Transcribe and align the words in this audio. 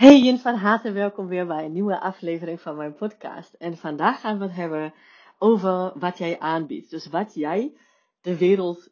Hey 0.00 0.28
en 0.28 0.38
van 0.38 0.54
harte 0.54 0.92
welkom 0.92 1.26
weer 1.26 1.46
bij 1.46 1.64
een 1.64 1.72
nieuwe 1.72 2.00
aflevering 2.00 2.60
van 2.60 2.76
mijn 2.76 2.94
podcast. 2.94 3.54
En 3.54 3.76
vandaag 3.76 4.20
gaan 4.20 4.38
we 4.38 4.44
het 4.44 4.54
hebben 4.54 4.94
over 5.38 5.92
wat 5.98 6.18
jij 6.18 6.38
aanbiedt. 6.38 6.90
Dus 6.90 7.06
wat 7.06 7.34
jij 7.34 7.72
de 8.20 8.36
wereld 8.36 8.90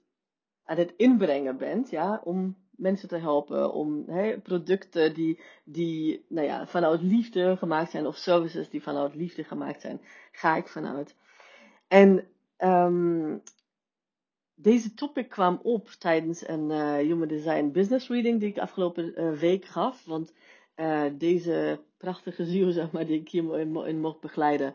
aan 0.65 0.77
het 0.77 0.95
inbrengen 0.97 1.57
bent, 1.57 1.91
ja, 1.91 2.21
om 2.25 2.57
mensen 2.71 3.09
te 3.09 3.17
helpen, 3.17 3.73
om 3.73 4.05
producten 4.43 5.15
die, 5.15 5.41
die 5.65 6.25
nou 6.29 6.47
ja, 6.47 6.67
vanuit 6.67 7.03
liefde 7.03 7.57
gemaakt 7.57 7.91
zijn 7.91 8.07
of 8.07 8.17
services 8.17 8.71
die 8.71 8.83
vanuit 8.83 9.15
liefde 9.15 9.45
gemaakt 9.45 9.81
zijn, 9.81 10.01
ga 10.33 10.57
ik 10.57 10.69
vanuit. 10.69 11.15
En 11.87 12.29
um, 12.59 13.43
deze 14.55 14.95
topic 14.95 15.29
kwam 15.29 15.61
op 15.63 15.89
tijdens 15.89 16.49
een 16.49 16.71
uh, 16.71 16.97
Human 16.97 17.29
Design 17.29 17.71
Business 17.71 18.09
Reading 18.09 18.41
die 18.41 18.49
ik 18.49 18.59
afgelopen 18.59 19.21
uh, 19.21 19.39
week 19.39 19.65
gaf. 19.65 20.05
Want 20.05 20.33
uh, 20.81 21.05
deze 21.19 21.81
prachtige 21.97 22.45
ziel, 22.45 22.71
zeg 22.81 22.91
maar, 22.91 23.07
die 23.07 23.21
ik 23.21 23.29
hier 23.29 23.59
in, 23.59 24.01
mocht 24.01 24.21
begeleiden, 24.21 24.75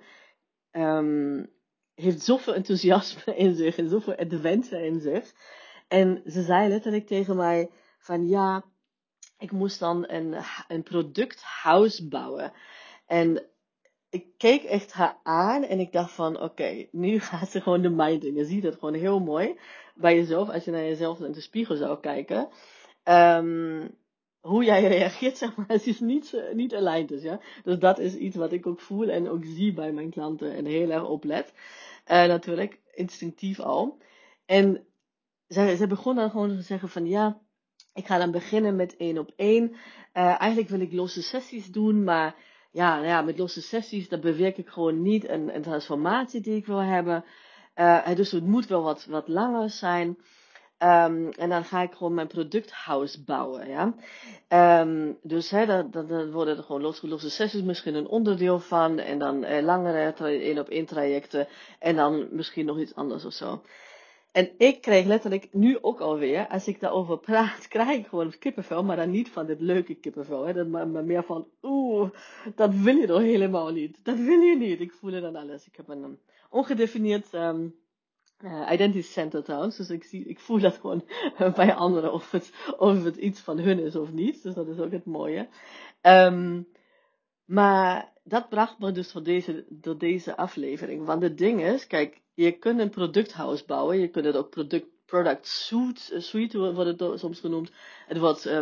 um, 0.71 1.49
heeft 1.95 2.21
zoveel 2.21 2.53
enthousiasme 2.53 3.35
in 3.35 3.55
zich 3.55 3.77
en 3.77 3.89
zoveel 3.89 4.15
adventure 4.15 4.85
in 4.85 4.99
zich. 4.99 5.33
En 5.87 6.21
ze 6.25 6.41
zei 6.41 6.69
letterlijk 6.69 7.07
tegen 7.07 7.35
mij 7.35 7.69
van 7.97 8.27
ja, 8.27 8.63
ik 9.37 9.51
moest 9.51 9.79
dan 9.79 10.09
een, 10.09 10.35
een 10.67 10.83
producthouse 10.83 12.07
bouwen. 12.07 12.53
En 13.05 13.45
ik 14.09 14.25
keek 14.37 14.63
echt 14.63 14.91
haar 14.91 15.17
aan 15.23 15.63
en 15.63 15.79
ik 15.79 15.91
dacht 15.91 16.11
van 16.11 16.41
oké, 16.41 16.87
nu 16.91 17.19
gaat 17.29 17.49
ze 17.49 17.61
gewoon 17.61 17.81
de 17.81 17.89
mind 17.89 18.23
in. 18.23 18.35
Je 18.35 18.45
ziet 18.45 18.63
het 18.63 18.73
gewoon 18.73 18.93
heel 18.93 19.19
mooi 19.19 19.59
bij 19.95 20.15
jezelf 20.15 20.49
als 20.49 20.65
je 20.65 20.71
naar 20.71 20.83
jezelf 20.83 21.19
in 21.19 21.31
de 21.31 21.41
spiegel 21.41 21.75
zou 21.75 21.99
kijken. 21.99 22.49
Um, 23.03 23.97
hoe 24.43 24.63
jij 24.63 24.87
reageert, 24.87 25.37
zeg 25.43 25.55
maar, 25.55 25.65
het 25.67 25.87
is 25.87 25.99
niet, 25.99 26.43
niet 26.53 26.75
aligned 26.75 27.11
is, 27.11 27.23
ja. 27.23 27.39
Dus 27.63 27.79
dat 27.79 27.99
is 27.99 28.15
iets 28.15 28.35
wat 28.35 28.51
ik 28.51 28.67
ook 28.67 28.81
voel 28.81 29.09
en 29.09 29.29
ook 29.29 29.45
zie 29.45 29.73
bij 29.73 29.91
mijn 29.91 30.09
klanten 30.09 30.53
en 30.53 30.65
heel 30.65 30.89
erg 30.89 31.07
oplet. 31.07 31.53
Uh, 32.07 32.25
natuurlijk, 32.25 32.79
instinctief 32.93 33.59
al. 33.59 33.97
En 34.45 34.85
ze, 35.47 35.75
ze 35.77 35.87
begon 35.87 36.15
dan 36.15 36.29
gewoon 36.29 36.49
te 36.49 36.61
zeggen 36.61 36.89
van, 36.89 37.07
ja, 37.07 37.41
ik 37.93 38.05
ga 38.05 38.17
dan 38.17 38.31
beginnen 38.31 38.75
met 38.75 38.97
één 38.97 39.17
op 39.17 39.31
één. 39.35 39.69
Uh, 39.69 39.75
eigenlijk 40.13 40.69
wil 40.69 40.79
ik 40.79 40.93
losse 40.93 41.21
sessies 41.21 41.71
doen, 41.71 42.03
maar 42.03 42.35
ja, 42.71 42.95
nou 42.95 43.07
ja, 43.07 43.21
met 43.21 43.37
losse 43.37 43.61
sessies, 43.61 44.09
dat 44.09 44.21
bewerk 44.21 44.57
ik 44.57 44.67
gewoon 44.67 45.01
niet 45.01 45.29
een, 45.29 45.55
een 45.55 45.61
transformatie 45.61 46.41
die 46.41 46.55
ik 46.55 46.65
wil 46.65 46.81
hebben. 46.81 47.25
Uh, 47.75 48.15
dus 48.15 48.31
het 48.31 48.45
moet 48.45 48.67
wel 48.67 48.83
wat, 48.83 49.05
wat 49.05 49.27
langer 49.27 49.69
zijn. 49.69 50.17
Um, 50.83 51.29
en 51.31 51.49
dan 51.49 51.63
ga 51.63 51.81
ik 51.81 51.93
gewoon 51.93 52.13
mijn 52.13 52.27
producthouse 52.27 53.23
bouwen. 53.23 53.67
Ja? 53.69 53.93
Um, 54.81 55.17
dus 55.21 55.49
hè, 55.49 55.89
worden 56.31 56.57
er 56.57 56.63
gewoon 56.63 56.81
losgeloste 56.81 57.29
sessies 57.29 57.61
misschien 57.61 57.95
een 57.95 58.07
onderdeel 58.07 58.59
van. 58.59 58.99
En 58.99 59.19
dan 59.19 59.43
eh, 59.43 59.63
langere 59.63 60.13
één 60.39 60.59
op 60.59 60.69
één 60.69 60.85
trajecten. 60.85 61.47
En 61.79 61.95
dan 61.95 62.27
misschien 62.31 62.65
nog 62.65 62.79
iets 62.79 62.95
anders 62.95 63.25
of 63.25 63.33
zo. 63.33 63.61
En 64.31 64.49
ik 64.57 64.81
kreeg 64.81 65.05
letterlijk 65.05 65.47
nu 65.51 65.77
ook 65.81 65.99
alweer, 65.99 66.47
als 66.47 66.67
ik 66.67 66.79
daarover 66.79 67.17
praat, 67.17 67.67
krijg 67.75 67.97
ik 67.97 68.07
gewoon 68.07 68.37
kippenvel. 68.39 68.83
Maar 68.83 68.95
dan 68.95 69.11
niet 69.11 69.29
van 69.29 69.45
dit 69.45 69.61
leuke 69.61 69.95
kippenvel. 69.95 70.53
Dat, 70.53 70.67
maar, 70.67 70.87
maar 70.87 71.05
meer 71.05 71.23
van, 71.23 71.47
oeh, 71.61 72.09
dat 72.55 72.73
wil 72.73 72.95
je 72.95 73.07
toch 73.07 73.21
helemaal 73.21 73.71
niet. 73.71 73.99
Dat 74.03 74.17
wil 74.17 74.39
je 74.39 74.57
niet. 74.57 74.79
Ik 74.79 74.91
voel 74.91 75.11
het 75.11 75.21
dan 75.21 75.35
alles. 75.35 75.67
Ik 75.67 75.75
heb 75.75 75.87
een 75.87 76.19
ongedefinieerd... 76.49 77.33
Um, 77.33 77.81
uh, 78.43 78.69
identity 78.71 79.07
center 79.07 79.43
trouwens. 79.43 79.77
Dus 79.77 79.89
ik, 79.89 80.03
zie, 80.03 80.25
ik 80.25 80.39
voel 80.39 80.59
dat 80.59 80.77
gewoon 80.77 81.03
bij 81.55 81.73
anderen 81.73 82.13
of 82.13 82.31
het, 82.31 82.53
of 82.77 83.03
het 83.03 83.15
iets 83.15 83.39
van 83.39 83.59
hun 83.59 83.79
is 83.79 83.95
of 83.95 84.11
niet. 84.11 84.43
Dus 84.43 84.53
dat 84.53 84.67
is 84.67 84.79
ook 84.79 84.91
het 84.91 85.05
mooie. 85.05 85.47
Um, 86.01 86.67
maar 87.45 88.11
dat 88.23 88.49
bracht 88.49 88.79
me 88.79 88.91
dus 88.91 89.11
door 89.11 89.23
deze, 89.23 89.65
door 89.69 89.97
deze 89.97 90.37
aflevering. 90.37 91.05
Want 91.05 91.21
het 91.21 91.37
ding 91.37 91.61
is, 91.61 91.87
kijk, 91.87 92.21
je 92.33 92.51
kunt 92.51 92.79
een 92.79 92.89
producthouse 92.89 93.65
bouwen. 93.65 93.99
Je 93.99 94.07
kunt 94.07 94.25
het 94.25 94.35
ook 94.35 94.49
product, 94.49 94.87
product 95.05 95.47
suite, 95.47 96.19
suite 96.21 96.73
wordt 96.73 96.99
het 96.99 97.19
soms 97.19 97.39
genoemd. 97.39 97.71
Het 98.07 98.17
wordt 98.17 98.45
uh, 98.45 98.59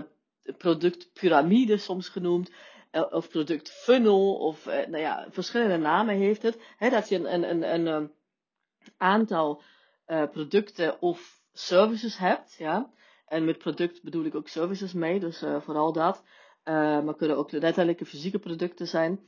productpyramide 0.57 1.77
soms 1.77 2.09
genoemd. 2.09 2.51
Of 3.09 3.29
product 3.29 3.71
funnel. 3.71 4.35
Of 4.35 4.65
nou 4.65 4.97
ja, 4.97 5.27
verschillende 5.29 5.77
namen 5.77 6.15
heeft 6.15 6.41
het. 6.41 6.57
He, 6.77 6.89
dat 6.89 7.09
je 7.09 7.15
een, 7.15 7.33
een, 7.33 7.49
een, 7.49 7.73
een 7.73 7.87
um, 7.87 8.11
aantal 8.97 9.61
uh, 10.07 10.23
producten 10.31 11.01
of 11.01 11.41
services 11.53 12.17
hebt. 12.17 12.55
Ja? 12.57 12.91
En 13.25 13.45
met 13.45 13.57
product 13.57 14.03
bedoel 14.03 14.25
ik 14.25 14.35
ook 14.35 14.47
services 14.47 14.93
mee, 14.93 15.19
dus 15.19 15.43
uh, 15.43 15.61
vooral 15.61 15.93
dat. 15.93 16.23
Uh, 16.63 17.03
maar 17.03 17.15
kunnen 17.15 17.37
ook 17.37 17.51
letterlijke 17.51 18.05
fysieke 18.05 18.39
producten 18.39 18.87
zijn. 18.87 19.19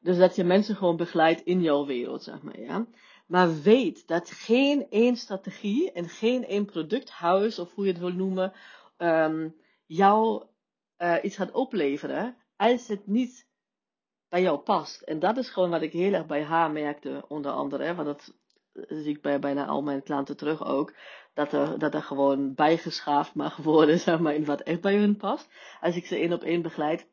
Dus 0.00 0.18
dat 0.18 0.36
je 0.36 0.44
mensen 0.44 0.76
gewoon 0.76 0.96
begeleidt 0.96 1.40
in 1.40 1.62
jouw 1.62 1.86
wereld, 1.86 2.22
zeg 2.22 2.42
maar. 2.42 2.60
Ja? 2.60 2.86
Maar 3.26 3.60
weet 3.62 4.06
dat 4.06 4.30
geen 4.30 4.86
één 4.90 5.16
strategie 5.16 5.92
en 5.92 6.08
geen 6.08 6.46
één 6.46 6.64
producthuis, 6.64 7.58
of 7.58 7.74
hoe 7.74 7.84
je 7.84 7.90
het 7.92 8.00
wil 8.00 8.12
noemen, 8.12 8.52
um, 8.98 9.56
jou 9.86 10.44
iets 11.22 11.36
gaat 11.36 11.52
opleveren 11.52 12.36
als 12.56 12.88
het 12.88 13.06
niet 13.06 13.46
bij 14.28 14.42
jou 14.42 14.58
past. 14.58 15.00
En 15.00 15.18
dat 15.18 15.36
is 15.36 15.50
gewoon 15.50 15.70
wat 15.70 15.82
ik 15.82 15.92
heel 15.92 16.12
erg 16.12 16.26
bij 16.26 16.42
haar 16.42 16.70
merkte, 16.70 17.24
onder 17.28 17.52
andere. 17.52 17.94
Want 17.94 18.06
dat 18.06 18.34
zie 18.72 19.08
ik 19.08 19.22
bij 19.22 19.38
bijna 19.38 19.66
al 19.66 19.82
mijn 19.82 20.02
klanten 20.02 20.36
terug 20.36 20.64
ook. 20.64 20.94
Dat 21.34 21.52
er, 21.52 21.78
dat 21.78 21.94
er 21.94 22.02
gewoon 22.02 22.54
bijgeschaafd 22.54 23.34
mag 23.34 23.56
worden, 23.56 23.98
zeg 24.08 24.18
maar, 24.18 24.34
in 24.34 24.44
wat 24.44 24.60
echt 24.60 24.80
bij 24.80 24.96
hun 24.96 25.16
past. 25.16 25.48
Als 25.80 25.96
ik 25.96 26.06
ze 26.06 26.16
één 26.16 26.32
op 26.32 26.42
één 26.42 26.62
begeleid. 26.62 27.06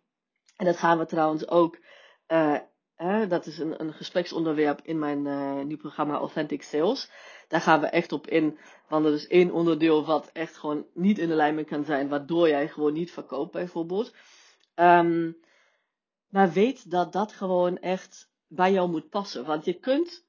En 0.56 0.66
dat 0.66 0.78
gaan 0.78 0.98
we 0.98 1.06
trouwens 1.06 1.48
ook, 1.48 1.80
uh, 2.28 2.58
hè, 2.96 3.28
dat 3.28 3.46
is 3.46 3.60
een, 3.60 3.82
een 3.82 3.94
gespreksonderwerp 3.94 4.80
in 4.84 5.00
mijn 5.00 5.26
uh, 5.26 5.62
nieuw 5.62 5.78
programma 5.78 6.18
Authentic 6.18 6.64
Sales. 6.64 7.12
Daar 7.48 7.62
gaan 7.62 7.80
we 7.80 7.88
echt 7.88 8.12
op 8.12 8.28
in, 8.28 8.60
want 8.88 9.06
er 9.06 9.14
is 9.14 9.28
één 9.28 9.52
onderdeel 9.52 10.06
wat 10.06 10.30
echt 10.34 10.58
gewoon 10.58 10.86
niet 10.94 11.18
in 11.18 11.28
de 11.28 11.36
lijn 11.36 11.66
kan 11.66 11.86
zijn, 11.86 12.10
waardoor 12.10 12.48
jij 12.48 12.68
gewoon 12.68 12.94
niet 12.94 13.12
verkoopt 13.12 13.52
bijvoorbeeld. 13.52 14.14
Um, 14.76 15.38
maar 16.30 16.52
weet 16.52 16.92
dat 16.92 17.14
dat 17.14 17.32
gewoon 17.32 17.78
echt 17.78 18.30
bij 18.48 18.72
jou 18.72 18.90
moet 18.90 19.10
passen. 19.10 19.46
Want 19.46 19.66
je 19.66 19.74
kunt 19.74 20.27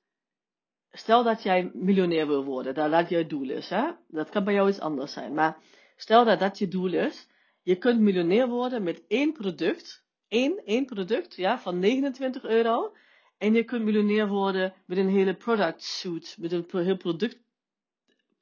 stel 0.93 1.22
dat 1.22 1.43
jij 1.43 1.71
miljonair 1.75 2.26
wil 2.26 2.44
worden, 2.44 2.75
dat 2.75 2.91
dat 2.91 3.09
je 3.09 3.26
doel 3.26 3.50
is, 3.50 3.69
hè? 3.69 3.91
Dat 4.09 4.28
kan 4.28 4.44
bij 4.44 4.54
jou 4.54 4.69
iets 4.69 4.81
anders 4.81 5.12
zijn. 5.12 5.34
Maar 5.34 5.56
stel 5.97 6.25
dat 6.25 6.38
dat 6.38 6.59
je 6.59 6.69
doel 6.69 6.93
is, 6.93 7.28
je 7.62 7.76
kunt 7.76 8.00
miljonair 8.00 8.49
worden 8.49 8.82
met 8.82 9.03
één 9.09 9.32
product, 9.32 10.04
één, 10.28 10.62
één 10.65 10.87
product, 10.87 11.34
ja, 11.34 11.59
van 11.59 11.78
29 11.78 12.44
euro. 12.44 12.93
En 13.38 13.54
je 13.54 13.65
kunt 13.65 13.84
miljonair 13.84 14.28
worden 14.28 14.75
met 14.87 14.98
een 14.98 15.09
hele 15.09 15.34
product 15.34 15.82
suite, 15.82 16.34
met 16.41 16.53
een 16.53 16.66
heel 16.71 16.97
product 16.97 17.38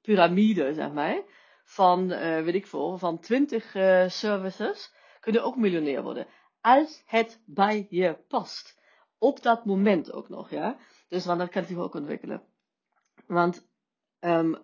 piramide, 0.01 0.75
zeg 0.75 0.93
maar. 0.93 1.23
Van, 1.65 2.13
uh, 2.13 2.43
weet 2.43 2.55
ik 2.55 2.67
veel, 2.67 2.99
van 2.99 3.21
20 3.21 3.75
uh, 3.75 4.09
services 4.09 4.93
kun 5.21 5.33
je 5.33 5.41
ook 5.41 5.57
miljonair 5.57 6.03
worden. 6.03 6.27
Als 6.61 7.03
het 7.07 7.41
bij 7.45 7.87
je 7.91 8.17
past. 8.29 8.79
Op 9.19 9.43
dat 9.43 9.65
moment 9.65 10.13
ook 10.13 10.29
nog, 10.29 10.51
ja. 10.51 10.79
Dus 11.09 11.27
want 11.27 11.39
dat 11.39 11.49
kan 11.49 11.65
je 11.69 11.79
ook 11.79 11.95
ontwikkelen. 11.95 12.43
Want 13.27 13.69
um, 14.21 14.57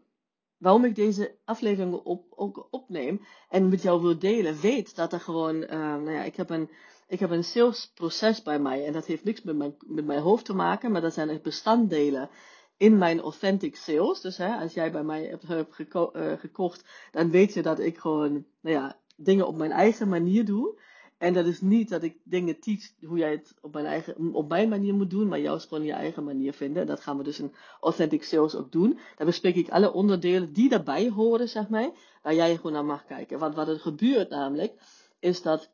waarom 0.62 0.84
ik 0.84 0.94
deze 0.94 1.38
aflevering 1.44 1.94
op, 1.94 2.24
ook 2.30 2.68
opneem 2.70 3.20
en 3.48 3.68
met 3.68 3.82
jou 3.82 4.02
wil 4.02 4.18
delen, 4.18 4.60
weet 4.60 4.96
dat 4.96 5.12
er 5.12 5.20
gewoon, 5.20 5.56
uh, 5.56 5.68
nou 5.70 6.10
ja, 6.10 6.22
ik 6.22 6.36
heb 6.36 6.50
een, 6.50 6.70
ik 7.06 7.20
heb 7.20 7.30
een 7.30 7.44
salesproces 7.44 8.42
bij 8.42 8.58
mij 8.58 8.86
en 8.86 8.92
dat 8.92 9.06
heeft 9.06 9.24
niks 9.24 9.42
met 9.42 9.56
mijn, 9.56 9.74
met 9.86 10.04
mijn 10.04 10.20
hoofd 10.20 10.44
te 10.44 10.54
maken, 10.54 10.92
maar 10.92 11.00
dat 11.00 11.14
zijn 11.14 11.28
echt 11.28 11.42
bestanddelen 11.42 12.30
in 12.76 12.98
mijn 12.98 13.20
authentic 13.20 13.76
sales. 13.76 14.20
Dus 14.20 14.36
hè, 14.36 14.56
als 14.56 14.74
jij 14.74 14.92
bij 14.92 15.02
mij 15.02 15.24
hebt, 15.24 15.46
hebt 15.46 15.74
geko 15.74 16.10
uh, 16.12 16.32
gekocht, 16.32 16.84
dan 17.10 17.30
weet 17.30 17.54
je 17.54 17.62
dat 17.62 17.78
ik 17.78 17.98
gewoon, 17.98 18.46
nou 18.60 18.76
ja, 18.76 19.00
dingen 19.16 19.46
op 19.46 19.56
mijn 19.56 19.70
eigen 19.70 20.08
manier 20.08 20.44
doe. 20.44 20.80
En 21.22 21.32
dat 21.32 21.46
is 21.46 21.60
niet 21.60 21.88
dat 21.88 22.02
ik 22.02 22.16
dingen 22.24 22.60
teach 22.60 22.92
hoe 23.00 23.18
jij 23.18 23.30
het 23.30 23.54
op 23.60 23.72
mijn, 23.72 23.86
eigen, 23.86 24.34
op 24.34 24.48
mijn 24.48 24.68
manier 24.68 24.94
moet 24.94 25.10
doen, 25.10 25.28
maar 25.28 25.38
juist 25.38 25.68
gewoon 25.68 25.84
je 25.84 25.92
eigen 25.92 26.24
manier 26.24 26.52
vinden. 26.52 26.86
Dat 26.86 27.00
gaan 27.00 27.16
we 27.16 27.22
dus 27.22 27.40
in 27.40 27.54
Authentic 27.80 28.24
Sales 28.24 28.54
ook 28.54 28.72
doen. 28.72 28.98
Daar 29.16 29.26
bespreek 29.26 29.54
ik 29.54 29.68
alle 29.68 29.92
onderdelen 29.92 30.52
die 30.52 30.68
daarbij 30.68 31.08
horen, 31.08 31.48
zeg 31.48 31.68
maar, 31.68 31.90
waar 32.22 32.34
jij 32.34 32.56
gewoon 32.56 32.72
naar 32.72 32.84
mag 32.84 33.04
kijken. 33.04 33.38
Want 33.38 33.54
wat 33.54 33.68
er 33.68 33.80
gebeurt 33.80 34.30
namelijk, 34.30 34.72
is 35.18 35.42
dat 35.42 35.70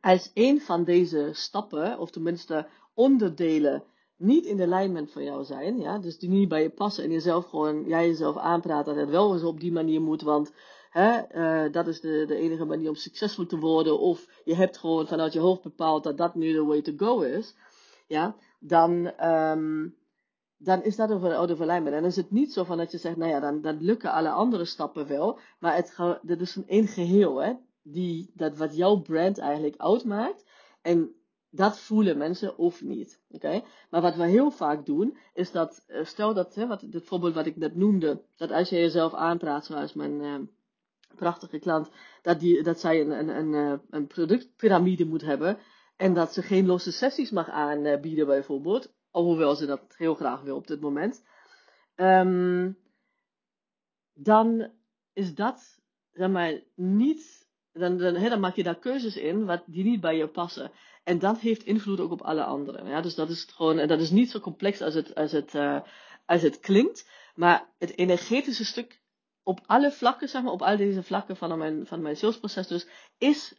als 0.00 0.30
een 0.34 0.60
van 0.60 0.84
deze 0.84 1.30
stappen, 1.32 1.98
of 1.98 2.10
tenminste 2.10 2.66
onderdelen, 2.94 3.84
niet 4.16 4.44
in 4.44 4.56
de 4.56 4.62
alignment 4.62 5.12
van 5.12 5.24
jou 5.24 5.44
zijn, 5.44 5.78
ja, 5.80 5.98
dus 5.98 6.18
die 6.18 6.28
niet 6.28 6.48
bij 6.48 6.62
je 6.62 6.70
passen 6.70 7.04
en 7.04 7.10
jezelf 7.10 7.46
gewoon, 7.46 7.84
jij 7.86 8.06
jezelf 8.06 8.36
aanpraat 8.36 8.84
dat 8.84 8.96
het 8.96 9.10
wel 9.10 9.32
eens 9.32 9.42
op 9.42 9.60
die 9.60 9.72
manier 9.72 10.00
moet, 10.00 10.22
want 10.22 10.52
Uh, 10.96 11.72
dat 11.72 11.86
is 11.86 12.00
de, 12.00 12.24
de 12.26 12.36
enige 12.36 12.64
manier 12.64 12.88
om 12.88 12.94
succesvol 12.94 13.46
te 13.46 13.58
worden. 13.58 13.98
Of 14.00 14.26
je 14.44 14.54
hebt 14.54 14.78
gewoon 14.78 15.06
vanuit 15.06 15.32
je 15.32 15.38
hoofd 15.38 15.62
bepaald 15.62 16.04
dat 16.04 16.16
dat 16.16 16.34
nu 16.34 16.52
de 16.52 16.64
way 16.64 16.82
to 16.82 16.92
go 16.96 17.20
is. 17.20 17.54
Ja, 18.06 18.36
dan, 18.60 19.12
um, 19.24 19.96
dan 20.56 20.82
is 20.82 20.96
dat 20.96 21.10
over 21.10 21.34
oude 21.34 21.56
verlijmen. 21.56 21.92
Dan 21.92 22.04
is 22.04 22.16
het 22.16 22.30
niet 22.30 22.52
zo 22.52 22.64
van 22.64 22.78
dat 22.78 22.90
je 22.90 22.98
zegt, 22.98 23.16
nou 23.16 23.30
ja, 23.30 23.40
dan, 23.40 23.60
dan 23.60 23.82
lukken 23.82 24.12
alle 24.12 24.30
andere 24.30 24.64
stappen 24.64 25.06
wel. 25.06 25.38
Maar 25.58 25.74
het, 25.74 25.96
dit 26.22 26.40
is 26.40 26.56
een 26.56 26.68
één 26.68 26.86
geheel, 26.86 27.42
hè. 27.42 27.52
Die, 27.82 28.30
dat 28.34 28.56
wat 28.56 28.76
jouw 28.76 28.96
brand 29.00 29.38
eigenlijk 29.38 29.76
uitmaakt. 29.76 30.44
En 30.82 31.14
dat 31.50 31.78
voelen 31.78 32.18
mensen 32.18 32.58
of 32.58 32.82
niet. 32.82 33.20
Oké? 33.30 33.62
Maar 33.90 34.00
wat 34.00 34.16
we 34.16 34.24
heel 34.26 34.50
vaak 34.50 34.86
doen, 34.86 35.16
is 35.34 35.50
dat, 35.50 35.84
eh, 35.86 36.04
stel 36.04 36.34
dat, 36.34 36.54
hè, 36.54 36.66
wat, 36.66 36.80
het 36.80 37.06
voorbeeld 37.06 37.34
wat 37.34 37.46
ik 37.46 37.56
net 37.56 37.76
noemde, 37.76 38.22
dat 38.36 38.50
als 38.50 38.68
je 38.68 38.76
jezelf 38.76 39.14
aanpraat, 39.14 39.66
zoals 39.66 39.94
mijn 39.94 40.20
uh, 40.20 40.34
prachtige 41.16 41.58
klant, 41.58 41.90
dat, 42.22 42.40
die, 42.40 42.62
dat 42.62 42.80
zij 42.80 43.00
een, 43.00 43.10
een, 43.10 43.28
een, 43.28 43.54
eh, 43.54 43.78
een 43.90 44.06
productpyramide 44.06 45.06
moet 45.06 45.22
hebben 45.22 45.58
en 45.96 46.14
dat 46.14 46.32
ze 46.32 46.42
geen 46.42 46.66
losse 46.66 46.92
sessies 46.92 47.30
mag 47.30 47.48
aanbieden, 47.48 48.26
bijvoorbeeld, 48.26 48.94
alhoewel 49.10 49.54
ze 49.54 49.66
dat 49.66 49.94
heel 49.96 50.14
graag 50.14 50.42
wil 50.42 50.56
op 50.56 50.66
dit 50.66 50.80
moment, 50.80 51.24
um, 51.96 52.78
dan 54.14 54.70
is 55.12 55.34
dat, 55.34 55.80
zeg 56.12 56.30
maar, 56.30 56.60
niet 56.74 57.46
dan, 57.78 57.98
dan, 57.98 58.14
dan, 58.14 58.40
maak 58.40 58.56
je 58.56 58.62
daar 58.62 58.78
keuzes 58.78 59.16
in 59.16 59.44
wat, 59.44 59.62
die 59.66 59.84
niet 59.84 60.00
bij 60.00 60.16
je 60.16 60.28
passen. 60.28 60.70
En 61.04 61.18
dat 61.18 61.38
heeft 61.38 61.62
invloed 61.62 62.00
ook 62.00 62.10
op 62.10 62.22
alle 62.22 62.44
anderen. 62.44 62.86
Ja? 62.86 63.00
Dus 63.00 63.14
dat 63.14 63.30
is 63.30 63.44
gewoon, 63.44 63.78
en 63.78 63.88
dat 63.88 64.00
is 64.00 64.10
niet 64.10 64.30
zo 64.30 64.40
complex 64.40 64.80
als 64.80 64.94
het, 64.94 65.14
als 65.14 65.32
het, 65.32 65.54
uh, 65.54 65.80
als 66.26 66.42
het 66.42 66.60
klinkt. 66.60 67.08
Maar 67.34 67.68
het 67.78 67.98
energetische 67.98 68.64
stuk 68.64 69.00
op 69.46 69.60
alle 69.66 69.92
vlakken, 69.92 70.28
zeg 70.28 70.42
maar, 70.42 70.52
op 70.52 70.62
al 70.62 70.76
deze 70.76 71.02
vlakken 71.02 71.36
van 71.36 71.58
mijn, 71.58 71.86
van 71.86 72.02
mijn 72.02 72.16
salesproces 72.16 72.66
dus, 72.66 72.86
is 73.18 73.54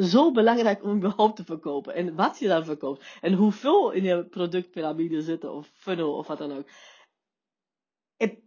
zo 0.00 0.32
belangrijk 0.32 0.82
om 0.82 0.96
überhaupt 0.96 1.36
te 1.36 1.44
verkopen. 1.44 1.94
En 1.94 2.14
wat 2.14 2.38
je 2.38 2.48
dan 2.48 2.64
verkoopt. 2.64 3.04
En 3.20 3.32
hoeveel 3.32 3.90
in 3.90 4.04
je 4.04 4.24
productpyramide 4.24 5.22
zitten, 5.22 5.52
of 5.52 5.70
funnel, 5.74 6.16
of 6.16 6.26
wat 6.26 6.38
dan 6.38 6.52
ook. 6.52 6.68
It 8.16 8.38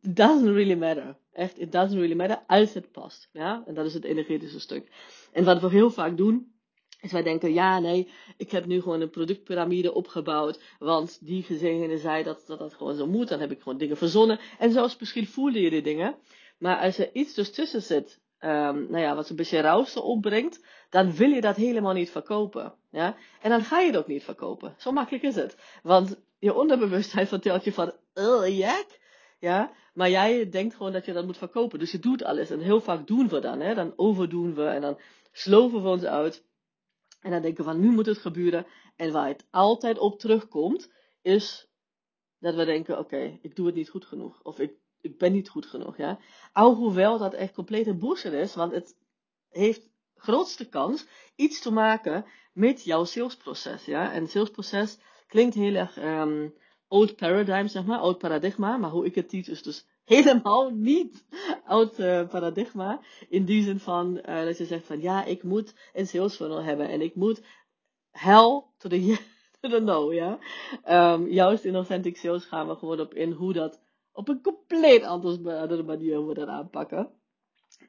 doesn't 0.00 0.54
really 0.54 0.74
matter. 0.74 1.18
Echt, 1.32 1.58
it 1.58 1.72
doesn't 1.72 1.98
really 1.98 2.16
matter 2.16 2.42
als 2.46 2.74
het 2.74 2.92
past. 2.92 3.28
Ja? 3.32 3.62
En 3.66 3.74
dat 3.74 3.86
is 3.86 3.94
het 3.94 4.04
energetische 4.04 4.60
stuk. 4.60 4.92
En 5.32 5.44
wat 5.44 5.60
we 5.60 5.68
heel 5.68 5.90
vaak 5.90 6.16
doen, 6.16 6.59
is 7.00 7.12
wij 7.12 7.22
denken, 7.22 7.52
ja, 7.52 7.78
nee, 7.78 8.10
ik 8.36 8.50
heb 8.50 8.66
nu 8.66 8.80
gewoon 8.80 9.00
een 9.00 9.10
productpyramide 9.10 9.94
opgebouwd, 9.94 10.60
want 10.78 11.18
diegene 11.26 11.98
zei 11.98 12.22
dat, 12.22 12.44
dat 12.46 12.74
gewoon 12.74 12.94
zo 12.94 13.06
moet, 13.06 13.28
dan 13.28 13.40
heb 13.40 13.50
ik 13.50 13.62
gewoon 13.62 13.78
dingen 13.78 13.96
verzonnen. 13.96 14.40
En 14.58 14.72
zelfs 14.72 14.98
misschien 14.98 15.26
voelde 15.26 15.60
je 15.60 15.70
die 15.70 15.82
dingen, 15.82 16.16
maar 16.58 16.76
als 16.76 16.98
er 16.98 17.10
iets 17.12 17.34
dus 17.34 17.52
tussen 17.52 17.82
zit, 17.82 18.20
um, 18.40 18.86
nou 18.90 18.98
ja, 18.98 19.14
wat 19.14 19.30
een 19.30 19.36
beetje 19.36 19.60
rauwste 19.60 20.02
opbrengt, 20.02 20.64
dan 20.90 21.14
wil 21.14 21.30
je 21.30 21.40
dat 21.40 21.56
helemaal 21.56 21.92
niet 21.92 22.10
verkopen. 22.10 22.74
Ja? 22.90 23.16
En 23.40 23.50
dan 23.50 23.62
ga 23.62 23.80
je 23.80 23.86
het 23.86 23.96
ook 23.96 24.06
niet 24.06 24.24
verkopen. 24.24 24.74
Zo 24.78 24.92
makkelijk 24.92 25.24
is 25.24 25.34
het. 25.34 25.56
Want 25.82 26.20
je 26.38 26.54
onderbewustzijn 26.54 27.26
vertelt 27.36 27.64
je 27.64 27.72
van, 27.72 27.92
uh, 28.14 28.58
jak, 28.58 28.86
ja, 29.38 29.72
maar 29.94 30.10
jij 30.10 30.48
denkt 30.48 30.74
gewoon 30.74 30.92
dat 30.92 31.04
je 31.04 31.12
dat 31.12 31.26
moet 31.26 31.38
verkopen. 31.38 31.78
Dus 31.78 31.90
je 31.90 31.98
doet 31.98 32.24
alles. 32.24 32.50
En 32.50 32.60
heel 32.60 32.80
vaak 32.80 33.06
doen 33.06 33.28
we 33.28 33.40
dan. 33.40 33.60
Hè? 33.60 33.74
Dan 33.74 33.92
overdoen 33.96 34.54
we 34.54 34.64
en 34.64 34.80
dan 34.80 34.98
sloven 35.32 35.82
we 35.82 35.88
ons 35.88 36.04
uit. 36.04 36.44
En 37.20 37.30
dan 37.30 37.42
denken 37.42 37.64
we 37.64 37.70
van 37.70 37.80
nu 37.80 37.90
moet 37.90 38.06
het 38.06 38.18
gebeuren. 38.18 38.66
En 38.96 39.12
waar 39.12 39.28
het 39.28 39.46
altijd 39.50 39.98
op 39.98 40.18
terugkomt, 40.18 40.90
is 41.22 41.68
dat 42.38 42.54
we 42.54 42.64
denken: 42.64 42.98
oké, 42.98 43.38
ik 43.42 43.56
doe 43.56 43.66
het 43.66 43.74
niet 43.74 43.88
goed 43.88 44.04
genoeg. 44.04 44.42
Of 44.42 44.58
ik, 44.58 44.72
ik 45.00 45.18
ben 45.18 45.32
niet 45.32 45.48
goed 45.48 45.66
genoeg. 45.66 45.96
Ja? 45.96 46.18
Alhoewel 46.52 47.18
dat 47.18 47.34
echt 47.34 47.54
complete 47.54 47.94
bullshit 47.94 48.32
is, 48.32 48.54
want 48.54 48.72
het 48.72 48.96
heeft 49.48 49.90
grootste 50.14 50.68
kans 50.68 51.06
iets 51.36 51.60
te 51.60 51.72
maken 51.72 52.24
met 52.52 52.84
jouw 52.84 53.04
salesproces. 53.04 53.84
Ja? 53.84 54.12
En 54.12 54.28
salesproces 54.28 54.98
klinkt 55.26 55.54
heel 55.54 55.74
erg 55.74 55.96
um, 55.96 56.54
oud 56.88 57.16
paradigm, 57.16 57.66
zeg 57.66 57.84
maar, 57.84 57.98
oud 57.98 58.18
paradigma. 58.18 58.76
Maar 58.76 58.90
hoe 58.90 59.06
ik 59.06 59.14
het 59.14 59.28
teach 59.28 59.48
is 59.48 59.62
dus 59.62 59.86
helemaal 60.14 60.70
niet 60.70 61.24
oud 61.64 61.98
uh, 61.98 62.28
paradigma. 62.28 63.00
In 63.28 63.44
die 63.44 63.62
zin 63.62 63.78
van 63.78 64.16
uh, 64.28 64.44
dat 64.44 64.58
je 64.58 64.64
zegt 64.64 64.86
van 64.86 65.00
ja, 65.00 65.24
ik 65.24 65.42
moet 65.42 65.74
een 65.92 66.06
sales 66.06 66.36
funnel 66.36 66.62
hebben 66.62 66.88
en 66.88 67.00
ik 67.00 67.14
moet 67.14 67.42
hell 68.10 68.62
to 68.78 68.88
the, 68.88 69.18
no, 69.80 70.12
ja. 70.12 70.38
Um, 70.88 71.28
juist 71.28 71.64
in 71.64 71.74
Authentic 71.74 72.16
Sales 72.16 72.44
gaan 72.44 72.68
we 72.68 72.74
gewoon 72.74 73.00
op 73.00 73.14
in 73.14 73.32
hoe 73.32 73.52
dat 73.52 73.80
op 74.12 74.28
een 74.28 74.42
compleet 74.42 75.02
andere 75.02 75.82
manier 75.82 76.34
dat 76.34 76.48
aanpakken. 76.48 77.10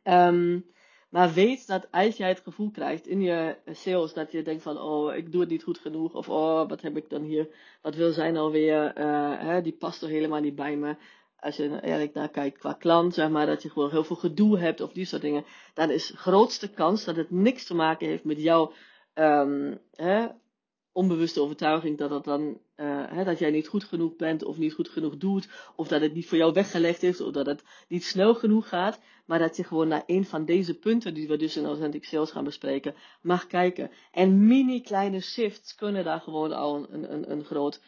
Um, 0.04 0.72
maar 1.12 1.34
weet 1.34 1.68
dat 1.68 1.88
als 1.92 2.18
jij 2.18 2.28
het 2.28 2.40
gevoel 2.40 2.72
krijgt 2.72 3.08
in 3.08 3.22
je 3.22 3.58
sales 3.66 4.14
dat 4.14 4.32
je 4.32 4.42
denkt 4.42 4.64
van, 4.64 4.78
oh, 4.78 5.16
ik 5.16 5.32
doe 5.32 5.42
het 5.42 5.50
niet 5.50 5.64
goed 5.64 5.78
genoeg. 5.78 6.14
Of, 6.14 6.30
oh, 6.30 6.70
wat 6.70 6.82
heb 6.82 6.98
ik 6.98 7.10
dan 7.10 7.22
hier? 7.22 7.48
Wat 7.82 7.96
wil 7.96 8.12
zij 8.12 8.32
nou 8.32 8.52
weer? 8.52 8.98
Uh, 8.98 9.40
hè, 9.40 9.62
die 9.62 9.74
past 9.74 10.00
toch 10.00 10.10
helemaal 10.10 10.40
niet 10.40 10.56
bij 10.56 10.76
me. 10.76 10.96
Als 11.42 11.56
je 11.56 11.70
eigenlijk 11.70 12.14
naar 12.14 12.30
kijkt 12.30 12.58
qua 12.58 12.74
klant, 12.74 13.14
zeg 13.14 13.30
maar, 13.30 13.46
dat 13.46 13.62
je 13.62 13.70
gewoon 13.70 13.90
heel 13.90 14.04
veel 14.04 14.16
gedoe 14.16 14.60
hebt 14.60 14.82
of 14.82 14.92
die 14.92 15.06
soort 15.06 15.22
dingen. 15.22 15.46
Dan 15.74 15.90
is 15.90 16.14
grootste 16.16 16.70
kans 16.70 17.04
dat 17.04 17.16
het 17.16 17.32
niks 17.32 17.66
te 17.66 17.74
maken 17.74 18.08
heeft 18.08 18.24
met 18.24 18.42
jouw 18.42 18.74
um, 19.14 19.80
hè, 19.92 20.28
onbewuste 20.92 21.42
overtuiging 21.42 21.98
dat, 21.98 22.10
dat, 22.10 22.24
dan, 22.24 22.60
hè, 22.76 23.24
dat 23.24 23.40
jij 23.40 23.52
niet 23.52 23.68
goed 23.68 23.84
genoeg 23.84 24.16
bent 24.16 24.44
of 24.44 24.58
niet 24.58 24.74
goed 24.74 24.90
genoeg 24.90 25.18
doet, 25.18 25.50
of 25.76 25.88
dat 25.88 26.02
het 26.02 26.14
niet 26.14 26.28
voor 26.28 26.38
jou 26.38 26.54
weggelegd 26.54 27.04
is, 27.04 27.22
of 27.22 27.32
dat 27.32 27.46
het 27.46 27.64
niet 27.88 28.04
snel 28.04 28.34
genoeg 28.34 28.68
gaat, 28.68 29.00
maar 29.26 29.40
dat 29.40 29.56
je 29.56 29.64
gewoon 29.64 29.88
naar 29.88 30.04
een 30.06 30.26
van 30.26 30.46
deze 30.46 30.80
punten, 30.80 31.14
die 31.14 31.28
we 31.28 31.38
dus 31.38 31.58
in 31.58 31.66
Authentic 31.66 32.06
Sales 32.06 32.32
gaan 32.32 32.44
bespreken, 32.44 32.96
mag 33.22 33.48
kijken. 33.48 33.92
En 34.12 34.48
mini 34.48 34.82
kleine 34.82 35.20
shifts 35.20 35.76
kunnen 35.76 36.04
daar 36.04 36.22
gewoon 36.22 36.52
al 36.52 36.88
een, 36.90 37.14
een, 37.14 37.32
een 37.32 37.44
groot 37.44 37.82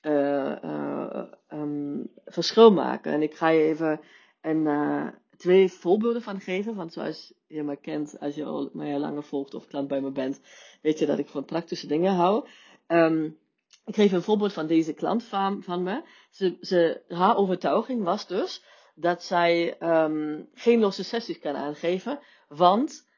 um, 0.00 2.10
verschil 2.24 2.72
maken. 2.72 3.12
En 3.12 3.22
ik 3.22 3.34
ga 3.34 3.48
je 3.48 3.62
even 3.62 4.00
een, 4.40 5.12
twee 5.36 5.72
voorbeelden 5.72 6.22
van 6.22 6.40
geven. 6.40 6.74
Want 6.74 6.92
zoals 6.92 7.34
je 7.46 7.62
me 7.62 7.76
kent, 7.76 8.20
als 8.20 8.34
je 8.34 8.44
al 8.44 8.70
mij 8.72 8.98
langer 8.98 9.22
volgt 9.22 9.54
of 9.54 9.66
klant 9.66 9.88
bij 9.88 10.00
me 10.00 10.10
bent, 10.10 10.40
weet 10.82 10.98
je 10.98 11.06
dat 11.06 11.18
ik 11.18 11.28
van 11.28 11.44
praktische 11.44 11.86
dingen 11.86 12.14
hou. 12.14 12.46
Um, 12.88 13.38
ik 13.84 13.94
geef 13.94 14.12
een 14.12 14.22
voorbeeld 14.22 14.52
van 14.52 14.66
deze 14.66 14.92
klant 14.92 15.24
van, 15.24 15.62
van 15.62 15.82
me. 15.82 16.02
Ze, 16.30 16.56
ze, 16.60 17.02
haar 17.08 17.36
overtuiging 17.36 18.02
was 18.02 18.26
dus 18.26 18.64
dat 18.94 19.24
zij 19.24 19.82
um, 19.82 20.48
geen 20.54 20.80
losse 20.80 21.04
sessies 21.04 21.38
kan 21.38 21.56
aangeven, 21.56 22.18
want 22.48 23.08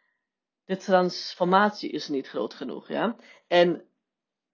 de 0.65 0.77
transformatie 0.77 1.91
is 1.91 2.09
niet 2.09 2.29
groot 2.29 2.55
genoeg. 2.55 2.89
Ja? 2.89 3.17
En 3.49 3.85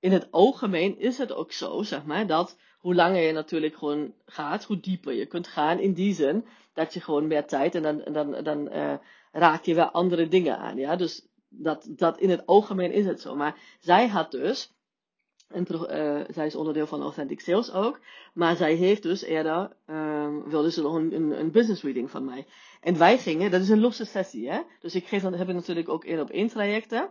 in 0.00 0.12
het 0.12 0.30
algemeen 0.30 0.98
is 0.98 1.18
het 1.18 1.32
ook 1.32 1.52
zo, 1.52 1.82
zeg 1.82 2.04
maar, 2.04 2.26
dat 2.26 2.56
hoe 2.78 2.94
langer 2.94 3.20
je 3.20 3.32
natuurlijk 3.32 3.76
gewoon 3.76 4.14
gaat, 4.26 4.64
hoe 4.64 4.80
dieper 4.80 5.12
je 5.12 5.26
kunt 5.26 5.46
gaan. 5.46 5.78
In 5.78 5.92
die 5.92 6.14
zin 6.14 6.44
dat 6.72 6.94
je 6.94 7.00
gewoon 7.00 7.26
meer 7.26 7.46
tijd 7.46 7.74
en 7.74 7.82
dan, 7.82 8.02
dan, 8.12 8.44
dan 8.44 8.72
uh, 8.72 8.94
raak 9.32 9.64
je 9.64 9.74
weer 9.74 9.90
andere 9.90 10.28
dingen 10.28 10.58
aan. 10.58 10.76
Ja? 10.76 10.96
Dus 10.96 11.26
dat, 11.48 11.86
dat 11.88 12.18
in 12.18 12.30
het 12.30 12.46
algemeen 12.46 12.92
is 12.92 13.06
het 13.06 13.20
zo. 13.20 13.36
Maar 13.36 13.56
zij 13.80 14.08
had 14.08 14.30
dus, 14.30 14.72
een, 15.48 15.66
uh, 15.70 16.20
zij 16.28 16.46
is 16.46 16.54
onderdeel 16.54 16.86
van 16.86 17.02
Authentic 17.02 17.40
Sales 17.40 17.72
ook, 17.72 18.00
maar 18.34 18.56
zij 18.56 18.74
heeft 18.74 19.02
dus 19.02 19.22
eerder, 19.22 19.76
uh, 19.86 20.28
wilde 20.46 20.70
ze 20.70 20.82
nog 20.82 20.94
een, 20.94 21.40
een, 21.40 21.50
business 21.50 21.82
reading 21.82 22.10
van 22.10 22.24
mij. 22.24 22.46
En 22.80 22.98
wij 22.98 23.18
gingen, 23.18 23.50
dat 23.50 23.60
is 23.60 23.68
een 23.68 23.80
losse 23.80 24.04
sessie, 24.04 24.50
hè? 24.50 24.60
dus 24.80 24.94
ik 24.94 25.06
geef 25.06 25.22
heb 25.22 25.48
ik 25.48 25.54
natuurlijk 25.54 25.88
ook 25.88 26.04
één 26.04 26.20
op 26.20 26.30
één 26.30 26.48
trajecten. 26.48 27.10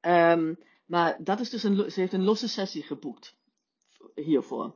Um, 0.00 0.58
maar 0.86 1.16
dat 1.24 1.40
is 1.40 1.50
dus 1.50 1.62
een, 1.62 1.90
ze 1.90 2.00
heeft 2.00 2.12
een 2.12 2.24
losse 2.24 2.48
sessie 2.48 2.82
geboekt 2.82 3.36
hiervoor. 4.14 4.74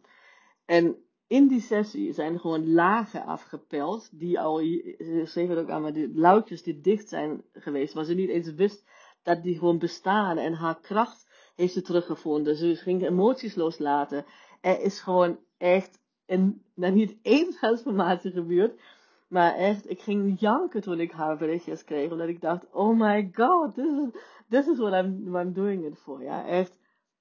En 0.64 0.96
in 1.26 1.48
die 1.48 1.60
sessie 1.60 2.12
zijn 2.12 2.32
er 2.32 2.40
gewoon 2.40 2.72
lagen 2.72 3.24
afgepeld, 3.24 4.18
die 4.18 4.40
al, 4.40 4.56
ze 4.58 5.22
schreef 5.24 5.48
het 5.48 5.58
ook 5.58 5.70
aan, 5.70 5.82
maar 5.82 5.92
die 5.92 6.14
luikjes 6.14 6.62
die 6.62 6.80
dicht 6.80 7.08
zijn 7.08 7.42
geweest, 7.52 7.94
waar 7.94 8.04
ze 8.04 8.14
niet 8.14 8.28
eens 8.28 8.54
wist 8.54 8.84
dat 9.22 9.42
die 9.42 9.58
gewoon 9.58 9.78
bestaan. 9.78 10.38
En 10.38 10.52
haar 10.52 10.80
kracht 10.80 11.28
heeft 11.56 11.72
ze 11.72 11.82
teruggevonden. 11.82 12.56
Ze 12.56 12.76
ging 12.76 13.06
emoties 13.06 13.54
loslaten. 13.54 14.24
Er 14.60 14.80
is 14.80 15.00
gewoon 15.00 15.38
echt 15.56 16.00
een, 16.26 16.62
nou 16.74 16.92
niet 16.92 17.16
één 17.22 17.50
transformatie 17.60 18.30
gebeurd, 18.30 18.80
maar 19.28 19.54
echt, 19.54 19.90
ik 19.90 20.00
ging 20.00 20.40
janken 20.40 20.80
toen 20.80 21.00
ik 21.00 21.12
haar 21.12 21.36
berichtjes 21.36 21.84
kreeg, 21.84 22.10
omdat 22.10 22.28
ik 22.28 22.40
dacht, 22.40 22.66
oh 22.70 22.98
my 22.98 23.30
god, 23.32 23.74
this 23.74 23.84
is, 23.84 24.20
this 24.50 24.66
is 24.66 24.78
what 24.78 24.92
I'm, 24.92 25.30
what 25.30 25.46
I'm 25.46 25.52
doing 25.52 25.84
it 25.84 25.98
for. 25.98 26.22
Ja, 26.22 26.46
echt 26.46 26.72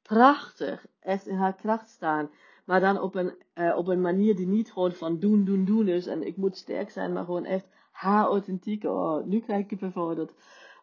prachtig. 0.01 0.85
Echt 0.99 1.27
in 1.27 1.35
haar 1.35 1.55
kracht 1.55 1.89
staan. 1.89 2.29
Maar 2.65 2.79
dan 2.79 3.01
op 3.01 3.15
een, 3.15 3.33
uh, 3.55 3.77
op 3.77 3.87
een 3.87 4.01
manier 4.01 4.35
die 4.35 4.47
niet 4.47 4.71
gewoon 4.71 4.91
van 4.91 5.19
doen, 5.19 5.45
doen, 5.45 5.65
doen 5.65 5.87
is. 5.87 6.07
En 6.07 6.27
ik 6.27 6.37
moet 6.37 6.57
sterk 6.57 6.89
zijn, 6.89 7.13
maar 7.13 7.25
gewoon 7.25 7.45
echt 7.45 7.67
haar 7.91 8.25
authentieke. 8.25 8.89
Oh, 8.89 9.25
nu 9.25 9.39
krijg 9.39 9.69
ik 9.69 9.79
dat. 9.93 10.33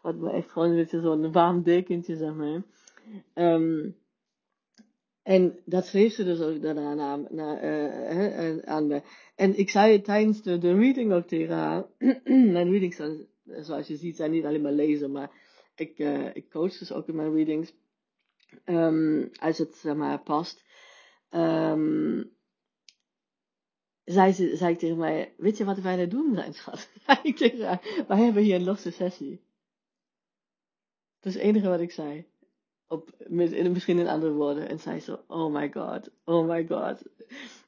Wat 0.02 0.16
me 0.16 0.30
echt 0.30 0.50
gewoon 0.50 0.68
een 0.70 0.76
beetje 0.76 1.00
zo'n 1.00 1.32
warm 1.32 1.62
dekentje, 1.62 2.16
zeg 2.16 2.34
maar. 2.34 2.62
Um, 3.34 3.96
en 5.22 5.58
dat 5.64 5.86
schreef 5.86 6.12
ze 6.12 6.24
dus 6.24 6.40
ook 6.40 6.62
daarna 6.62 6.94
na, 6.94 7.16
na, 7.30 7.62
uh, 7.62 8.58
aan 8.58 8.86
me. 8.86 9.02
En 9.34 9.58
ik 9.58 9.70
zei 9.70 10.00
tijdens 10.00 10.42
de, 10.42 10.58
reading 10.58 11.12
ook 11.12 11.26
tegen 11.26 11.54
haar. 11.54 11.84
mijn 12.54 12.70
readings, 12.70 13.00
zoals 13.44 13.86
je 13.86 13.96
ziet, 13.96 14.16
zijn 14.16 14.30
niet 14.30 14.44
alleen 14.44 14.62
maar 14.62 14.72
lezen, 14.72 15.10
maar 15.10 15.30
ik, 15.76 15.98
uh, 15.98 16.34
ik 16.34 16.50
coach 16.50 16.78
dus 16.78 16.92
ook 16.92 17.08
in 17.08 17.16
mijn 17.16 17.34
readings. 17.34 17.72
Um, 18.64 19.30
als 19.40 19.58
het 19.58 19.84
maar 19.84 20.22
past. 20.22 20.64
Um, 21.30 22.36
zei, 24.04 24.32
ze, 24.32 24.56
zei 24.56 24.72
ik 24.72 24.78
tegen 24.78 24.96
mij, 24.96 25.34
weet 25.36 25.56
je 25.56 25.64
wat 25.64 25.78
wij 25.78 25.96
aan 25.96 26.08
doen 26.08 26.34
zijn, 26.34 26.54
schat? 26.54 26.88
ik 27.22 27.38
wij 28.08 28.18
hebben 28.18 28.42
hier 28.42 28.54
een 28.54 28.64
losse 28.64 28.90
sessie. 28.90 29.44
Dat 31.20 31.34
is 31.34 31.34
het 31.34 31.48
enige 31.48 31.68
wat 31.68 31.80
ik 31.80 31.92
zei. 31.92 32.26
op, 32.88 33.10
met, 33.26 33.72
misschien 33.72 33.98
in 33.98 34.08
andere 34.08 34.32
woorden. 34.32 34.68
En 34.68 34.78
zei 34.78 35.00
ze, 35.00 35.20
oh 35.26 35.52
my 35.52 35.72
god, 35.72 36.10
oh 36.24 36.48
my 36.48 36.66
god. 36.66 37.02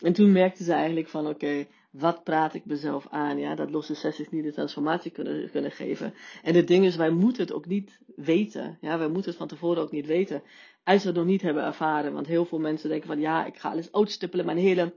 En 0.01 0.13
toen 0.13 0.33
merkte 0.33 0.65
ze 0.65 0.73
eigenlijk 0.73 1.09
van, 1.09 1.27
oké, 1.27 1.67
wat 1.91 2.25
praat 2.25 2.55
ik 2.55 2.65
mezelf 2.65 3.07
aan? 3.11 3.39
Ja, 3.39 3.55
dat 3.55 3.71
losse 3.71 3.95
sessies 3.95 4.31
niet 4.31 4.45
de 4.45 4.53
transformatie 4.53 5.11
kunnen, 5.11 5.51
kunnen 5.51 5.71
geven. 5.71 6.15
En 6.43 6.55
het 6.55 6.67
ding 6.67 6.85
is, 6.85 6.97
wij 6.97 7.11
moeten 7.11 7.43
het 7.43 7.53
ook 7.53 7.67
niet 7.67 7.99
weten. 8.17 8.79
Ja, 8.81 8.99
wij 8.99 9.09
moeten 9.09 9.31
het 9.31 9.39
van 9.39 9.49
tevoren 9.49 9.83
ook 9.83 9.93
niet 9.93 10.07
weten. 10.07 10.43
Als 10.85 11.03
we 11.03 11.09
het 11.09 11.17
nog 11.17 11.27
niet 11.27 11.43
hebben 11.43 11.65
ervaren. 11.65 12.13
Want 12.13 12.27
heel 12.27 12.45
veel 12.45 12.59
mensen 12.59 12.89
denken 12.89 13.09
van, 13.09 13.21
ja, 13.21 13.47
ik 13.47 13.57
ga 13.57 13.71
alles 13.71 13.93
uitstippelen, 13.93 14.45
mijn 14.45 14.59
hele 14.59 14.95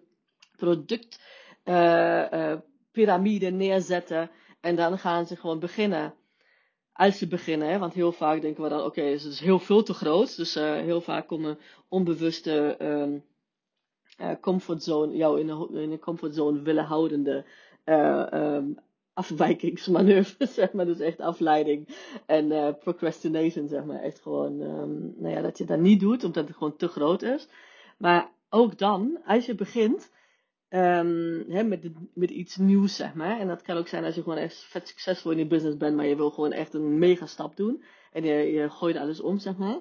product, 0.55 1.21
uh, 1.65 2.53
piramide 2.91 3.49
neerzetten. 3.49 4.29
En 4.61 4.75
dan 4.75 4.97
gaan 4.97 5.25
ze 5.25 5.35
gewoon 5.35 5.59
beginnen 5.59 6.13
als 6.93 7.17
ze 7.17 7.27
beginnen. 7.27 7.69
Hè? 7.69 7.77
Want 7.77 7.93
heel 7.93 8.11
vaak 8.11 8.41
denken 8.41 8.63
we 8.63 8.69
dan, 8.69 8.83
oké, 8.83 9.01
het 9.01 9.23
is 9.23 9.39
heel 9.39 9.59
veel 9.59 9.83
te 9.83 9.93
groot. 9.93 10.35
Dus 10.35 10.57
uh, 10.57 10.73
heel 10.73 11.01
vaak 11.01 11.27
komen 11.27 11.59
onbewuste 11.89 12.77
um, 12.81 13.23
uh, 14.19 14.31
comfortzone, 14.41 15.15
jou 15.15 15.39
in 15.39 15.49
een, 15.49 15.91
een 15.91 15.99
comfortzone 15.99 16.61
willen 16.61 16.83
houdende 16.83 17.45
uh, 17.85 18.27
um, 18.33 18.77
afwijkingsmanoeuvres, 19.13 20.53
zeg 20.61 20.73
maar. 20.73 20.85
Dus 20.85 20.99
echt 20.99 21.19
afleiding 21.19 21.87
en 22.25 22.77
procrastination, 22.79 23.67
zeg 23.67 23.83
maar. 23.83 24.01
Echt 24.01 24.21
gewoon, 24.21 24.61
um, 24.61 25.13
nou 25.17 25.35
ja, 25.35 25.41
dat 25.41 25.57
je 25.57 25.65
dat 25.65 25.79
niet 25.79 25.99
doet, 25.99 26.23
omdat 26.23 26.47
het 26.47 26.57
gewoon 26.57 26.75
te 26.75 26.87
groot 26.87 27.21
is. 27.21 27.47
Maar 27.97 28.31
ook 28.49 28.77
dan, 28.77 29.19
als 29.25 29.45
je 29.45 29.55
begint, 29.55 30.11
Um, 30.73 31.45
hè, 31.47 31.63
met, 31.63 31.89
met 32.13 32.29
iets 32.29 32.57
nieuws, 32.57 32.95
zeg 32.95 33.13
maar. 33.13 33.39
En 33.39 33.47
dat 33.47 33.61
kan 33.61 33.77
ook 33.77 33.87
zijn 33.87 34.03
als 34.03 34.15
je 34.15 34.23
gewoon 34.23 34.37
echt 34.37 34.55
vet 34.55 34.87
succesvol 34.87 35.31
in 35.31 35.37
je 35.37 35.47
business 35.47 35.77
bent, 35.77 35.95
maar 35.95 36.05
je 36.05 36.15
wil 36.15 36.29
gewoon 36.29 36.51
echt 36.51 36.73
een 36.73 36.99
mega 36.99 37.25
stap 37.25 37.55
doen. 37.55 37.83
En 38.11 38.23
je, 38.23 38.33
je 38.33 38.69
gooit 38.69 38.97
alles 38.97 39.21
om, 39.21 39.39
zeg 39.39 39.57
maar. 39.57 39.79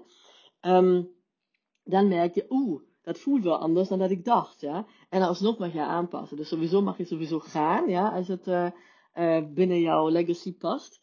Dan 1.84 2.08
merk 2.08 2.34
je, 2.34 2.46
oeh, 2.48 2.82
dat 3.02 3.18
voelt 3.18 3.44
wel 3.44 3.58
anders 3.58 3.88
dan 3.88 3.98
dat 3.98 4.10
ik 4.10 4.24
dacht, 4.24 4.60
ja. 4.60 4.86
En 5.08 5.22
alsnog 5.22 5.58
mag 5.58 5.72
je 5.72 5.82
aanpassen. 5.82 6.36
Dus 6.36 6.48
sowieso 6.48 6.82
mag 6.82 6.96
je 6.96 7.04
sowieso 7.04 7.38
gaan, 7.38 7.88
ja, 7.88 8.08
als 8.08 8.28
het 8.28 8.46
uh, 8.46 8.66
uh, 9.14 9.44
binnen 9.54 9.80
jouw 9.80 10.08
legacy 10.08 10.56
past. 10.56 11.00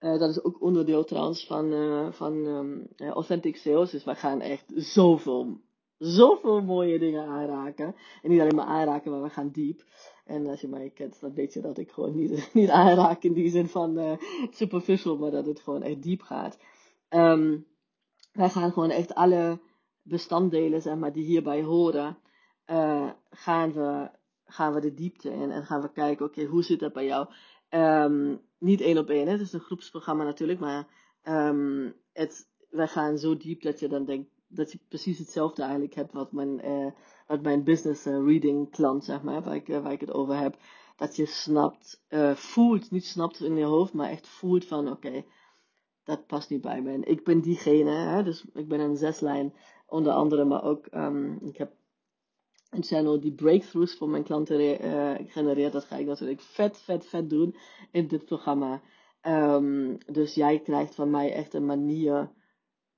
Uh, 0.00 0.18
dat 0.18 0.30
is 0.30 0.42
ook 0.42 0.62
onderdeel 0.62 1.04
trouwens 1.04 1.46
van, 1.46 1.72
van 2.12 2.34
um, 2.34 2.88
Authentic 2.96 3.56
Sales. 3.56 3.90
Dus 3.90 4.04
we 4.04 4.14
gaan 4.14 4.40
echt 4.40 4.72
zoveel 4.74 5.60
zoveel 5.98 6.62
mooie 6.62 6.98
dingen 6.98 7.26
aanraken. 7.26 7.94
En 8.22 8.30
niet 8.30 8.40
alleen 8.40 8.54
maar 8.54 8.66
aanraken, 8.66 9.10
maar 9.10 9.22
we 9.22 9.30
gaan 9.30 9.50
diep. 9.50 9.84
En 10.24 10.46
als 10.46 10.60
je 10.60 10.68
mij 10.68 10.90
kent, 10.90 11.20
dan 11.20 11.34
weet 11.34 11.52
je 11.52 11.60
dat 11.60 11.78
ik 11.78 11.90
gewoon 11.90 12.14
niet, 12.14 12.48
niet 12.52 12.70
aanraak 12.70 13.22
in 13.22 13.32
die 13.32 13.50
zin 13.50 13.68
van 13.68 14.18
superficial, 14.50 15.16
maar 15.16 15.30
dat 15.30 15.46
het 15.46 15.60
gewoon 15.60 15.82
echt 15.82 16.02
diep 16.02 16.22
gaat. 16.22 16.58
Um, 17.10 17.66
wij 18.32 18.48
gaan 18.48 18.72
gewoon 18.72 18.90
echt 18.90 19.14
alle 19.14 19.60
bestanddelen, 20.08 20.82
zeg 20.82 20.96
maar, 20.96 21.12
die 21.12 21.24
hierbij 21.24 21.62
horen, 21.62 22.18
uh, 22.66 23.10
gaan, 23.30 23.72
we, 23.72 24.10
gaan 24.44 24.74
we 24.74 24.80
de 24.80 24.94
diepte 24.94 25.30
in. 25.30 25.50
En 25.50 25.64
gaan 25.64 25.80
we 25.80 25.92
kijken, 25.92 26.26
oké, 26.26 26.44
hoe 26.44 26.62
zit 26.62 26.80
dat 26.80 26.92
bij 26.92 27.04
jou? 27.04 27.28
Um, 27.70 28.40
niet 28.58 28.80
één 28.80 28.98
op 28.98 29.08
één, 29.08 29.28
het 29.28 29.40
is 29.40 29.52
een 29.52 29.60
groepsprogramma 29.60 30.24
natuurlijk, 30.24 30.60
maar 30.60 30.86
um, 31.24 31.94
het, 32.12 32.48
wij 32.70 32.88
gaan 32.88 33.18
zo 33.18 33.36
diep 33.36 33.62
dat 33.62 33.80
je 33.80 33.88
dan 33.88 34.04
denkt, 34.04 34.30
dat 34.46 34.72
je 34.72 34.78
precies 34.88 35.18
hetzelfde 35.18 35.62
eigenlijk 35.62 35.94
hebt 35.94 36.12
wat 36.12 36.32
mijn, 36.32 36.66
uh, 36.66 36.90
wat 37.26 37.42
mijn 37.42 37.64
business 37.64 38.06
uh, 38.06 38.24
reading 38.24 38.70
klant, 38.70 39.04
zeg 39.04 39.22
maar, 39.22 39.42
waar 39.42 39.54
ik, 39.54 39.66
waar 39.66 39.92
ik 39.92 40.00
het 40.00 40.12
over 40.12 40.36
heb. 40.36 40.56
Dat 40.96 41.16
je 41.16 41.26
snapt, 41.26 42.04
voelt, 42.34 42.90
niet 42.90 43.04
snapt 43.04 43.40
in 43.40 43.56
je 43.56 43.64
hoofd, 43.64 43.92
maar 43.92 44.10
echt 44.10 44.28
voelt 44.28 44.64
van 44.64 44.90
oké, 44.90 45.24
dat 46.04 46.26
past 46.26 46.50
niet 46.50 46.60
bij 46.60 46.82
me. 46.82 46.92
En 46.92 47.04
ik 47.04 47.24
ben 47.24 47.40
diegene, 47.40 47.90
hè, 47.90 48.22
dus 48.22 48.44
ik 48.54 48.68
ben 48.68 48.80
een 48.80 48.96
zeslijn 48.96 49.54
onder 49.88 50.12
andere, 50.12 50.44
maar 50.44 50.64
ook, 50.64 50.86
um, 50.94 51.38
ik 51.42 51.56
heb 51.56 51.72
een 52.70 52.84
channel 52.84 53.20
die 53.20 53.34
breakthroughs 53.34 53.96
voor 53.96 54.08
mijn 54.08 54.24
klanten 54.24 54.78
genereert. 55.28 55.72
Dat 55.72 55.84
ga 55.84 55.96
ik 55.96 56.06
natuurlijk 56.06 56.40
vet, 56.40 56.78
vet, 56.78 57.06
vet 57.06 57.30
doen 57.30 57.56
in 57.90 58.08
dit 58.08 58.24
programma. 58.24 58.80
Um, 59.22 59.98
dus 60.06 60.34
jij 60.34 60.60
krijgt 60.60 60.94
van 60.94 61.10
mij 61.10 61.32
echt 61.32 61.54
een 61.54 61.66
manier 61.66 62.30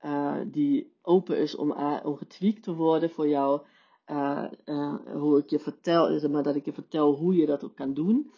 uh, 0.05 0.37
die 0.47 0.93
open 1.01 1.37
is 1.37 1.55
om, 1.55 1.71
om 2.03 2.17
te 2.61 2.73
worden 2.73 3.09
voor 3.09 3.27
jou. 3.27 3.61
Uh, 4.07 4.45
uh, 4.65 4.95
hoe 5.13 5.37
ik 5.37 5.49
je 5.49 5.59
vertel, 5.59 6.29
maar 6.29 6.43
dat 6.43 6.55
ik 6.55 6.65
je 6.65 6.73
vertel 6.73 7.15
hoe 7.15 7.35
je 7.35 7.45
dat 7.45 7.63
ook 7.63 7.75
kan 7.75 7.93
doen. 7.93 8.31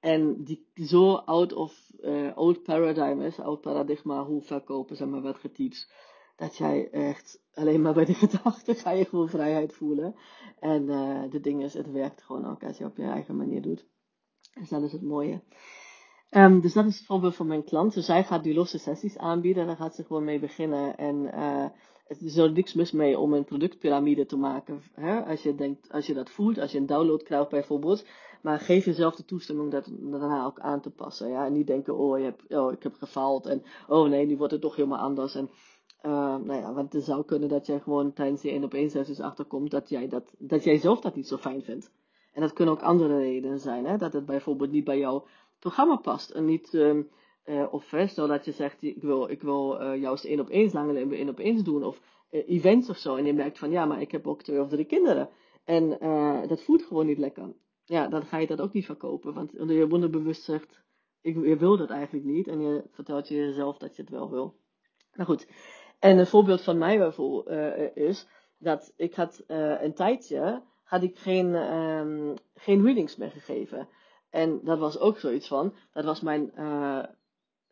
En 0.00 0.44
die 0.44 0.66
zo 0.74 1.14
out 1.14 1.52
of 1.52 1.90
old 2.34 2.62
paradigm 2.62 3.20
is, 3.20 3.38
oud 3.38 3.60
paradigma, 3.60 4.24
hoe 4.24 4.42
verkopen, 4.42 4.96
zeg 4.96 5.08
maar, 5.08 5.22
werd 5.22 5.38
geteacht. 5.38 5.92
Dat 6.38 6.56
jij 6.56 6.90
echt 6.90 7.40
alleen 7.54 7.82
maar 7.82 7.94
bij 7.94 8.04
de 8.04 8.14
gedachte 8.24 8.74
ga 8.74 8.90
je 8.90 9.04
gewoon 9.04 9.28
vrijheid 9.28 9.74
voelen. 9.74 10.14
En 10.58 10.86
de 11.30 11.40
ding 11.40 11.62
is, 11.62 11.74
het 11.74 11.90
werkt 11.92 12.22
gewoon 12.22 12.46
ook 12.46 12.62
als 12.64 12.78
je 12.78 12.84
op 12.84 12.96
je 12.96 13.02
eigen 13.02 13.36
manier 13.36 13.62
doet. 13.62 13.86
Dus 14.54 14.68
dat 14.68 14.82
is 14.82 14.92
het 14.92 15.02
mooie. 15.02 15.42
Um, 16.30 16.60
dus 16.60 16.72
dat 16.72 16.86
is 16.86 16.96
het 16.96 17.06
voorbeeld 17.06 17.36
van 17.36 17.46
mijn 17.46 17.64
klant. 17.64 17.94
Dus 17.94 18.06
zij 18.06 18.24
gaat 18.24 18.42
die 18.42 18.54
losse 18.54 18.78
sessies 18.78 19.18
aanbieden 19.18 19.62
en 19.62 19.68
daar 19.68 19.76
gaat 19.76 19.94
ze 19.94 20.04
gewoon 20.04 20.24
mee 20.24 20.38
beginnen. 20.38 20.96
En 20.96 21.16
uh, 21.16 21.64
er 22.06 22.16
is 22.24 22.34
niks 22.34 22.74
mis 22.74 22.92
mee 22.92 23.18
om 23.18 23.32
een 23.32 23.44
productpyramide 23.44 24.26
te 24.26 24.36
maken. 24.36 24.82
Hè? 24.94 25.20
Als, 25.20 25.42
je 25.42 25.54
denkt, 25.54 25.92
als 25.92 26.06
je 26.06 26.14
dat 26.14 26.30
voelt, 26.30 26.58
als 26.58 26.72
je 26.72 26.78
een 26.78 26.86
download 26.86 27.22
krijgt 27.22 27.50
bijvoorbeeld. 27.50 28.06
Maar 28.42 28.60
geef 28.60 28.84
jezelf 28.84 29.14
de 29.14 29.24
toestemming 29.24 29.70
dat 29.70 29.90
daarna 30.00 30.44
ook 30.44 30.60
aan 30.60 30.80
te 30.80 30.90
passen. 30.90 31.28
Ja? 31.28 31.46
En 31.46 31.52
niet 31.52 31.66
denken, 31.66 31.96
oh, 31.96 32.18
je 32.18 32.24
hebt, 32.24 32.54
oh 32.54 32.72
ik 32.72 32.82
heb 32.82 32.94
gefaald. 32.94 33.46
En 33.46 33.62
oh 33.86 34.08
nee, 34.08 34.26
nu 34.26 34.36
wordt 34.36 34.52
het 34.52 34.62
toch 34.62 34.76
helemaal 34.76 34.98
anders. 34.98 35.34
En 35.34 35.50
uh, 36.02 36.36
nou 36.36 36.54
ja, 36.54 36.72
want 36.72 36.92
het 36.92 37.04
zou 37.04 37.24
kunnen 37.24 37.48
dat 37.48 37.66
jij 37.66 37.80
gewoon 37.80 38.12
tijdens 38.12 38.40
die 38.40 38.50
1 38.50 38.64
op 38.64 38.74
1 38.74 38.90
sessies 38.90 39.20
achterkomt 39.20 39.70
dat 39.70 39.88
jij, 39.88 40.08
dat, 40.08 40.34
dat 40.38 40.64
jij 40.64 40.78
zelf 40.78 41.00
dat 41.00 41.14
niet 41.14 41.28
zo 41.28 41.36
fijn 41.36 41.62
vindt. 41.62 41.90
En 42.32 42.40
dat 42.40 42.52
kunnen 42.52 42.74
ook 42.74 42.82
andere 42.82 43.18
redenen 43.18 43.58
zijn. 43.58 43.86
Hè? 43.86 43.96
Dat 43.96 44.12
het 44.12 44.26
bijvoorbeeld 44.26 44.70
niet 44.70 44.84
bij 44.84 44.98
jou 44.98 45.22
programma 45.58 45.96
past. 45.96 46.30
En 46.30 46.44
niet, 46.44 46.74
uh, 46.74 47.66
of 47.70 47.94
stel 48.06 48.26
dat 48.26 48.44
je 48.44 48.52
zegt, 48.52 48.82
ik 48.82 49.02
wil, 49.02 49.30
ik 49.30 49.42
wil 49.42 49.82
uh, 49.82 50.00
juist 50.00 50.24
één 50.24 50.40
op 50.40 50.48
één 50.48 50.70
langer 50.72 51.12
één 51.12 51.28
op 51.28 51.38
eens 51.38 51.62
doen. 51.62 51.84
Of 51.84 52.00
events 52.30 52.88
of 52.88 52.96
zo. 52.96 53.16
En 53.16 53.24
je 53.24 53.32
merkt 53.32 53.58
van, 53.58 53.70
ja, 53.70 53.84
maar 53.84 54.00
ik 54.00 54.10
heb 54.10 54.26
ook 54.26 54.42
twee 54.42 54.60
of 54.60 54.68
drie 54.68 54.84
kinderen. 54.84 55.28
En 55.64 55.88
dat 56.48 56.62
voelt 56.62 56.82
gewoon 56.82 57.06
niet 57.06 57.18
lekker. 57.18 57.54
Ja, 57.84 58.08
dan 58.08 58.22
ga 58.22 58.36
je 58.38 58.46
dat 58.46 58.60
ook 58.60 58.72
niet 58.72 58.86
verkopen. 58.86 59.34
Want 59.34 59.52
je 59.52 59.88
wonderbewust 59.88 60.42
zegt, 60.42 60.82
ik, 61.20 61.44
je 61.44 61.56
wil 61.56 61.76
dat 61.76 61.90
eigenlijk 61.90 62.24
niet. 62.26 62.48
En 62.48 62.60
je 62.60 62.84
vertelt 62.90 63.28
jezelf 63.28 63.78
dat 63.78 63.96
je 63.96 64.02
het 64.02 64.10
wel 64.10 64.30
wil. 64.30 64.54
Nou 65.12 65.30
goed. 65.30 65.46
En 65.98 66.18
een 66.18 66.26
voorbeeld 66.26 66.62
van 66.62 66.78
mij 66.78 66.98
bijvoorbeeld 66.98 67.96
is, 67.96 68.26
dat 68.58 68.92
ik 68.96 69.14
had 69.14 69.42
een 69.46 69.94
tijdje, 69.94 70.62
had 70.84 71.02
ik 71.02 71.18
geen, 71.18 71.54
um, 71.54 72.34
geen 72.54 72.84
readings 72.84 73.16
meer 73.16 73.30
gegeven. 73.30 73.88
En 74.30 74.60
dat 74.64 74.78
was 74.78 74.98
ook 74.98 75.18
zoiets 75.18 75.48
van, 75.48 75.74
dat 75.92 76.04
was 76.04 76.20
mijn, 76.20 76.52
uh, 76.56 77.04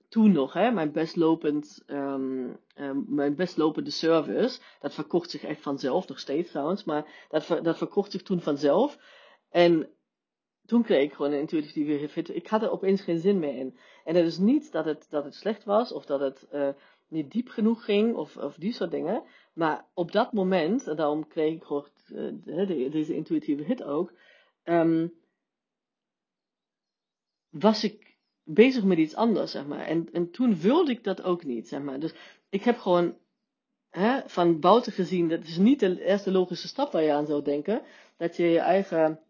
toen 0.09 0.33
nog, 0.33 0.53
hè, 0.53 0.71
mijn 0.71 0.93
best 0.93 1.17
lopend, 1.17 1.83
um, 1.87 2.57
um, 2.75 3.05
mijn 3.09 3.35
best 3.35 3.57
lopende 3.57 3.91
service. 3.91 4.61
Dat 4.81 4.95
verkocht 4.95 5.31
zich 5.31 5.45
echt 5.45 5.61
vanzelf, 5.61 6.09
nog 6.09 6.19
steeds 6.19 6.51
trouwens, 6.51 6.85
maar 6.85 7.27
dat, 7.29 7.47
dat 7.63 7.77
verkocht 7.77 8.13
zich 8.13 8.23
toen 8.23 8.41
vanzelf. 8.41 8.99
En 9.51 9.89
toen 10.67 10.83
kreeg 10.83 11.03
ik 11.03 11.13
gewoon 11.13 11.33
een 11.33 11.41
intuïtieve 11.41 12.09
fit. 12.09 12.35
Ik 12.35 12.47
had 12.47 12.63
er 12.63 12.71
opeens 12.71 13.01
geen 13.01 13.19
zin 13.19 13.39
meer 13.39 13.57
in. 13.57 13.79
En 14.05 14.15
het 14.15 14.27
is 14.27 14.39
niet 14.39 14.73
dat 14.73 14.85
het, 14.85 15.07
dat 15.11 15.25
het 15.25 15.35
slecht 15.35 15.65
was, 15.65 15.93
of 15.93 16.07
dat 16.07 16.21
het 16.21 16.47
niet 17.09 17.31
diep 17.31 17.49
genoeg 17.49 17.85
ging, 17.85 18.15
of, 18.15 18.37
of 18.37 18.55
die 18.55 18.73
soort 18.73 18.91
dingen. 18.91 19.23
Maar 19.53 19.87
op 19.95 20.13
dat 20.13 20.33
moment, 20.33 20.87
en 20.87 20.97
daarom 20.97 21.29
kreeg 21.29 21.55
ik 21.55 21.63
gewoon 21.63 21.89
uh, 22.45 22.91
deze 22.91 23.15
intuïtieve 23.15 23.63
hit 23.63 23.83
ook, 23.83 24.13
um, 24.65 25.15
was 27.51 27.85
ik 27.85 28.17
bezig 28.45 28.85
met 28.85 28.99
iets 28.99 29.15
anders, 29.15 29.51
zeg 29.51 29.67
maar. 29.67 29.87
En, 29.87 30.09
en 30.13 30.31
toen 30.31 30.61
wilde 30.61 30.91
ik 30.91 31.05
dat 31.05 31.23
ook 31.23 31.45
niet, 31.45 31.69
zeg 31.69 31.81
maar. 31.81 32.01
Dus 32.01 32.15
ik 32.49 32.63
heb 32.63 32.79
gewoon 32.79 33.17
hè, 33.91 34.21
van 34.27 34.61
buiten 34.61 34.93
gezien, 34.93 35.29
dat 35.29 35.43
is 35.43 35.57
niet 35.57 35.81
de 35.81 36.05
eerste 36.05 36.31
logische 36.31 36.69
stap 36.69 36.93
waar 36.93 37.03
je 37.03 37.13
aan 37.13 37.27
zou 37.27 37.43
denken, 37.43 37.83
dat 38.17 38.37
je 38.37 38.47
je 38.47 38.59
eigen 38.59 39.21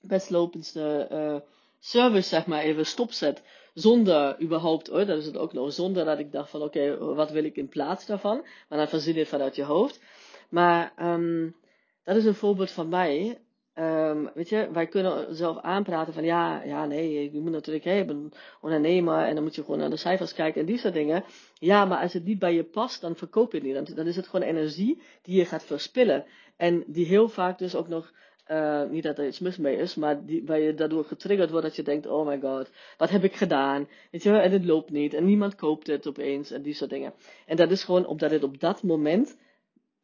bestlopendste 0.00 1.08
uh, 1.12 1.50
service, 1.78 2.28
zeg 2.28 2.46
maar, 2.46 2.62
even 2.62 2.86
stopzet. 2.86 3.42
Zonder 3.76 4.42
überhaupt, 4.42 4.86
hoor, 4.86 5.06
dat 5.06 5.18
is 5.18 5.26
het 5.26 5.36
ook 5.36 5.52
nog, 5.52 5.72
zonder 5.72 6.04
dat 6.04 6.18
ik 6.18 6.32
dacht 6.32 6.50
van, 6.50 6.62
oké, 6.62 6.98
wat 7.14 7.30
wil 7.30 7.44
ik 7.44 7.56
in 7.56 7.68
plaats 7.68 8.06
daarvan? 8.06 8.44
Maar 8.68 8.78
dan 8.78 8.88
verzin 8.88 9.14
je 9.14 9.18
het 9.18 9.28
vanuit 9.28 9.56
je 9.56 9.62
hoofd. 9.62 10.00
Maar 10.48 10.92
um, 11.02 11.56
dat 12.04 12.16
is 12.16 12.24
een 12.24 12.34
voorbeeld 12.34 12.70
van 12.70 12.88
mij. 12.88 13.38
Um, 13.74 14.30
weet 14.34 14.48
je, 14.48 14.68
wij 14.72 14.86
kunnen 14.86 15.36
zelf 15.36 15.58
aanpraten 15.58 16.14
van 16.14 16.24
ja, 16.24 16.62
ja, 16.62 16.86
nee, 16.86 17.32
je 17.32 17.40
moet 17.40 17.52
natuurlijk, 17.52 18.06
bent 18.06 18.36
ondernemer 18.60 19.24
en 19.24 19.34
dan 19.34 19.44
moet 19.44 19.54
je 19.54 19.62
gewoon 19.62 19.78
naar 19.78 19.90
de 19.90 19.96
cijfers 19.96 20.34
kijken 20.34 20.60
en 20.60 20.66
die 20.66 20.78
soort 20.78 20.94
dingen. 20.94 21.24
Ja, 21.54 21.84
maar 21.84 22.02
als 22.02 22.12
het 22.12 22.24
niet 22.24 22.38
bij 22.38 22.54
je 22.54 22.64
past, 22.64 23.00
dan 23.00 23.16
verkoop 23.16 23.52
je 23.52 23.58
het 23.58 23.66
niet. 23.66 23.96
Dan 23.96 24.06
is 24.06 24.16
het 24.16 24.28
gewoon 24.28 24.48
energie 24.48 25.02
die 25.22 25.36
je 25.36 25.44
gaat 25.44 25.64
verspillen. 25.64 26.24
En 26.56 26.84
die 26.86 27.06
heel 27.06 27.28
vaak 27.28 27.58
dus 27.58 27.74
ook 27.74 27.88
nog 27.88 28.12
Uh, 28.50 28.82
niet 28.90 29.02
dat 29.02 29.18
er 29.18 29.26
iets 29.26 29.38
mis 29.38 29.56
mee 29.56 29.76
is, 29.76 29.94
maar 29.94 30.24
die, 30.24 30.44
waar 30.44 30.60
je 30.60 30.74
daardoor 30.74 31.04
getriggerd 31.04 31.50
wordt 31.50 31.66
dat 31.66 31.76
je 31.76 31.82
denkt, 31.82 32.06
oh 32.06 32.26
my 32.26 32.40
god, 32.40 32.70
wat 32.98 33.10
heb 33.10 33.24
ik 33.24 33.36
gedaan? 33.36 33.88
En 34.10 34.50
het 34.50 34.64
loopt 34.64 34.90
niet, 34.90 35.14
en 35.14 35.24
niemand 35.24 35.54
koopt 35.54 35.86
het 35.86 36.06
opeens, 36.06 36.50
en 36.50 36.62
die 36.62 36.74
soort 36.74 36.90
dingen. 36.90 37.12
En 37.46 37.56
dat 37.56 37.70
is 37.70 37.84
gewoon 37.84 38.06
omdat 38.06 38.30
het 38.30 38.42
op 38.42 38.60
dat 38.60 38.82
moment 38.82 39.36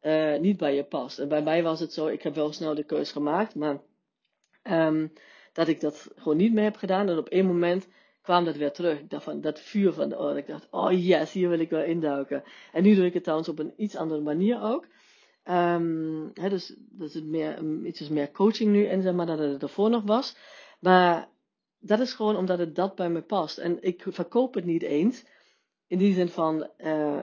uh, 0.01 0.39
niet 0.39 0.57
bij 0.57 0.75
je 0.75 0.83
past. 0.83 1.19
En 1.19 1.27
bij 1.27 1.43
mij 1.43 1.63
was 1.63 1.79
het 1.79 1.93
zo, 1.93 2.07
ik 2.07 2.21
heb 2.21 2.35
wel 2.35 2.53
snel 2.53 2.75
de 2.75 2.83
keus 2.83 3.11
gemaakt, 3.11 3.55
maar 3.55 3.81
um, 4.63 5.13
dat 5.53 5.67
ik 5.67 5.79
dat 5.79 6.11
gewoon 6.15 6.37
niet 6.37 6.53
meer 6.53 6.63
heb 6.63 6.75
gedaan. 6.75 7.09
En 7.09 7.17
op 7.17 7.29
één 7.29 7.45
moment 7.45 7.87
kwam 8.21 8.45
dat 8.45 8.55
weer 8.55 8.71
terug. 8.71 8.99
Ik 8.99 9.09
dacht 9.09 9.23
van, 9.23 9.41
dat 9.41 9.59
vuur 9.59 9.93
van 9.93 10.09
de 10.09 10.19
oren. 10.19 10.37
Ik 10.37 10.47
dacht, 10.47 10.67
oh 10.71 10.91
yes, 11.05 11.31
hier 11.31 11.49
wil 11.49 11.59
ik 11.59 11.69
wel 11.69 11.83
induiken. 11.83 12.43
En 12.71 12.83
nu 12.83 12.95
doe 12.95 13.05
ik 13.05 13.13
het 13.13 13.23
trouwens 13.23 13.49
op 13.49 13.59
een 13.59 13.73
iets 13.77 13.95
andere 13.95 14.21
manier 14.21 14.61
ook. 14.61 14.87
Hè, 15.43 16.49
dus 16.49 16.75
er 16.99 17.09
zit 17.09 17.25
meer, 17.25 17.63
iets 17.85 18.09
meer 18.09 18.31
coaching 18.31 18.71
nu 18.71 18.85
in, 18.85 19.01
zeg 19.01 19.13
maar, 19.13 19.25
dan 19.25 19.39
het 19.39 19.61
ervoor 19.61 19.89
nog 19.89 20.03
was. 20.03 20.35
Maar 20.79 21.29
dat 21.79 21.99
is 21.99 22.13
gewoon 22.13 22.35
omdat 22.35 22.59
het 22.59 22.75
dat 22.75 22.95
bij 22.95 23.09
me 23.09 23.21
past. 23.21 23.57
En 23.57 23.77
ik 23.81 24.03
verkoop 24.07 24.53
het 24.53 24.65
niet 24.65 24.81
eens. 24.81 25.25
In 25.87 25.97
die 25.97 26.13
zin 26.13 26.29
van, 26.29 26.69
uh, 26.77 27.19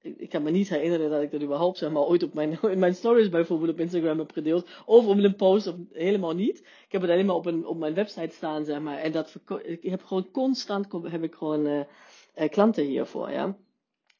ik 0.00 0.30
kan 0.30 0.42
me 0.42 0.50
niet 0.50 0.68
herinneren 0.68 1.10
dat 1.10 1.22
ik 1.22 1.30
dat 1.30 1.42
überhaupt 1.42 1.78
zeg 1.78 1.90
maar 1.90 2.02
ooit 2.02 2.22
op 2.22 2.34
mijn, 2.34 2.58
in 2.62 2.78
mijn 2.78 2.94
stories 2.94 3.28
bijvoorbeeld 3.28 3.70
op 3.70 3.80
Instagram 3.80 4.18
heb 4.18 4.32
gedeeld. 4.32 4.68
Of 4.84 5.06
op 5.06 5.16
een 5.16 5.36
post, 5.36 5.66
of 5.66 5.74
helemaal 5.92 6.34
niet. 6.34 6.58
Ik 6.58 6.92
heb 6.92 7.02
het 7.02 7.10
alleen 7.10 7.26
maar 7.26 7.36
op, 7.36 7.46
een, 7.46 7.66
op 7.66 7.78
mijn 7.78 7.94
website 7.94 8.34
staan, 8.34 8.64
zeg 8.64 8.80
maar. 8.80 8.98
En 8.98 9.12
dat 9.12 9.34
ik 9.62 9.82
heb 9.82 10.04
gewoon 10.04 10.30
constant, 10.30 10.92
heb 11.02 11.22
ik 11.22 11.34
gewoon 11.34 11.66
uh, 11.66 11.80
uh, 12.36 12.48
klanten 12.48 12.84
hiervoor, 12.84 13.30
ja. 13.30 13.56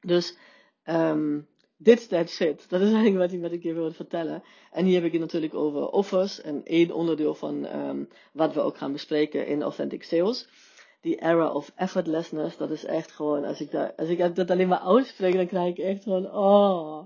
Dus, 0.00 0.36
um, 0.84 1.48
dit 1.76 2.08
that 2.08 2.28
shit. 2.28 2.68
Dat 2.68 2.80
is 2.80 2.92
eigenlijk 2.92 3.16
wat 3.16 3.32
ik, 3.32 3.40
wat 3.40 3.52
ik 3.52 3.62
je 3.62 3.72
wilde 3.72 3.94
vertellen. 3.94 4.42
En 4.72 4.84
hier 4.84 4.94
heb 4.94 5.04
ik 5.04 5.12
het 5.12 5.20
natuurlijk 5.20 5.54
over 5.54 5.88
offers. 5.88 6.40
En 6.40 6.60
één 6.64 6.92
onderdeel 6.92 7.34
van 7.34 7.64
um, 7.76 8.08
wat 8.32 8.54
we 8.54 8.60
ook 8.60 8.76
gaan 8.78 8.92
bespreken 8.92 9.46
in 9.46 9.62
Authentic 9.62 10.02
Sales 10.02 10.48
die 11.06 11.22
era 11.22 11.52
of 11.52 11.72
effortlessness, 11.76 12.56
dat 12.56 12.70
is 12.70 12.84
echt 12.84 13.12
gewoon, 13.12 13.44
als 13.44 13.60
ik, 13.60 13.74
als 13.96 14.08
ik 14.08 14.34
dat 14.34 14.50
alleen 14.50 14.68
maar 14.68 14.78
uitspreek, 14.78 15.34
dan 15.34 15.46
krijg 15.46 15.68
ik 15.68 15.78
echt 15.78 16.02
gewoon, 16.02 16.32
oh, 16.32 17.02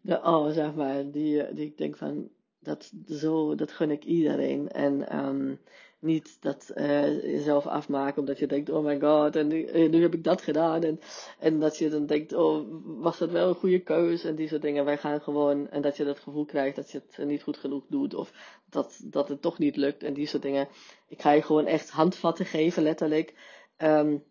de, 0.00 0.20
oh, 0.22 0.50
zeg 0.50 0.74
maar, 0.74 1.10
die, 1.10 1.54
die 1.54 1.66
ik 1.66 1.78
denk 1.78 1.96
van, 1.96 2.28
dat, 2.68 2.92
zo, 3.08 3.54
dat 3.54 3.72
gun 3.72 3.90
ik 3.90 4.04
iedereen. 4.04 4.68
En 4.68 5.18
um, 5.18 5.58
niet 5.98 6.36
dat 6.40 6.72
uh, 6.74 7.22
jezelf 7.22 7.66
afmaken 7.66 8.20
omdat 8.20 8.38
je 8.38 8.46
denkt, 8.46 8.70
oh 8.70 8.84
my 8.84 9.00
god, 9.00 9.36
en 9.36 9.46
nu, 9.46 9.64
eh, 9.64 9.90
nu 9.90 10.02
heb 10.02 10.14
ik 10.14 10.24
dat 10.24 10.42
gedaan. 10.42 10.82
En, 10.82 11.00
en 11.38 11.60
dat 11.60 11.76
je 11.76 11.88
dan 11.88 12.06
denkt, 12.06 12.32
oh, 12.32 12.66
was 12.84 13.18
dat 13.18 13.30
wel 13.30 13.48
een 13.48 13.54
goede 13.54 13.78
keuze? 13.80 14.28
En 14.28 14.34
die 14.34 14.48
soort 14.48 14.62
dingen. 14.62 14.84
Wij 14.84 14.98
gaan 14.98 15.20
gewoon, 15.20 15.68
en 15.68 15.82
dat 15.82 15.96
je 15.96 16.04
dat 16.04 16.18
gevoel 16.18 16.44
krijgt 16.44 16.76
dat 16.76 16.90
je 16.90 17.02
het 17.10 17.26
niet 17.26 17.42
goed 17.42 17.56
genoeg 17.56 17.84
doet. 17.88 18.14
Of 18.14 18.32
dat, 18.70 19.00
dat 19.04 19.28
het 19.28 19.42
toch 19.42 19.58
niet 19.58 19.76
lukt 19.76 20.02
en 20.02 20.14
die 20.14 20.26
soort 20.26 20.42
dingen. 20.42 20.68
Ik 21.08 21.20
ga 21.20 21.32
je 21.32 21.42
gewoon 21.42 21.66
echt 21.66 21.90
handvatten 21.90 22.46
geven, 22.46 22.82
letterlijk. 22.82 23.34
Um, 23.78 24.24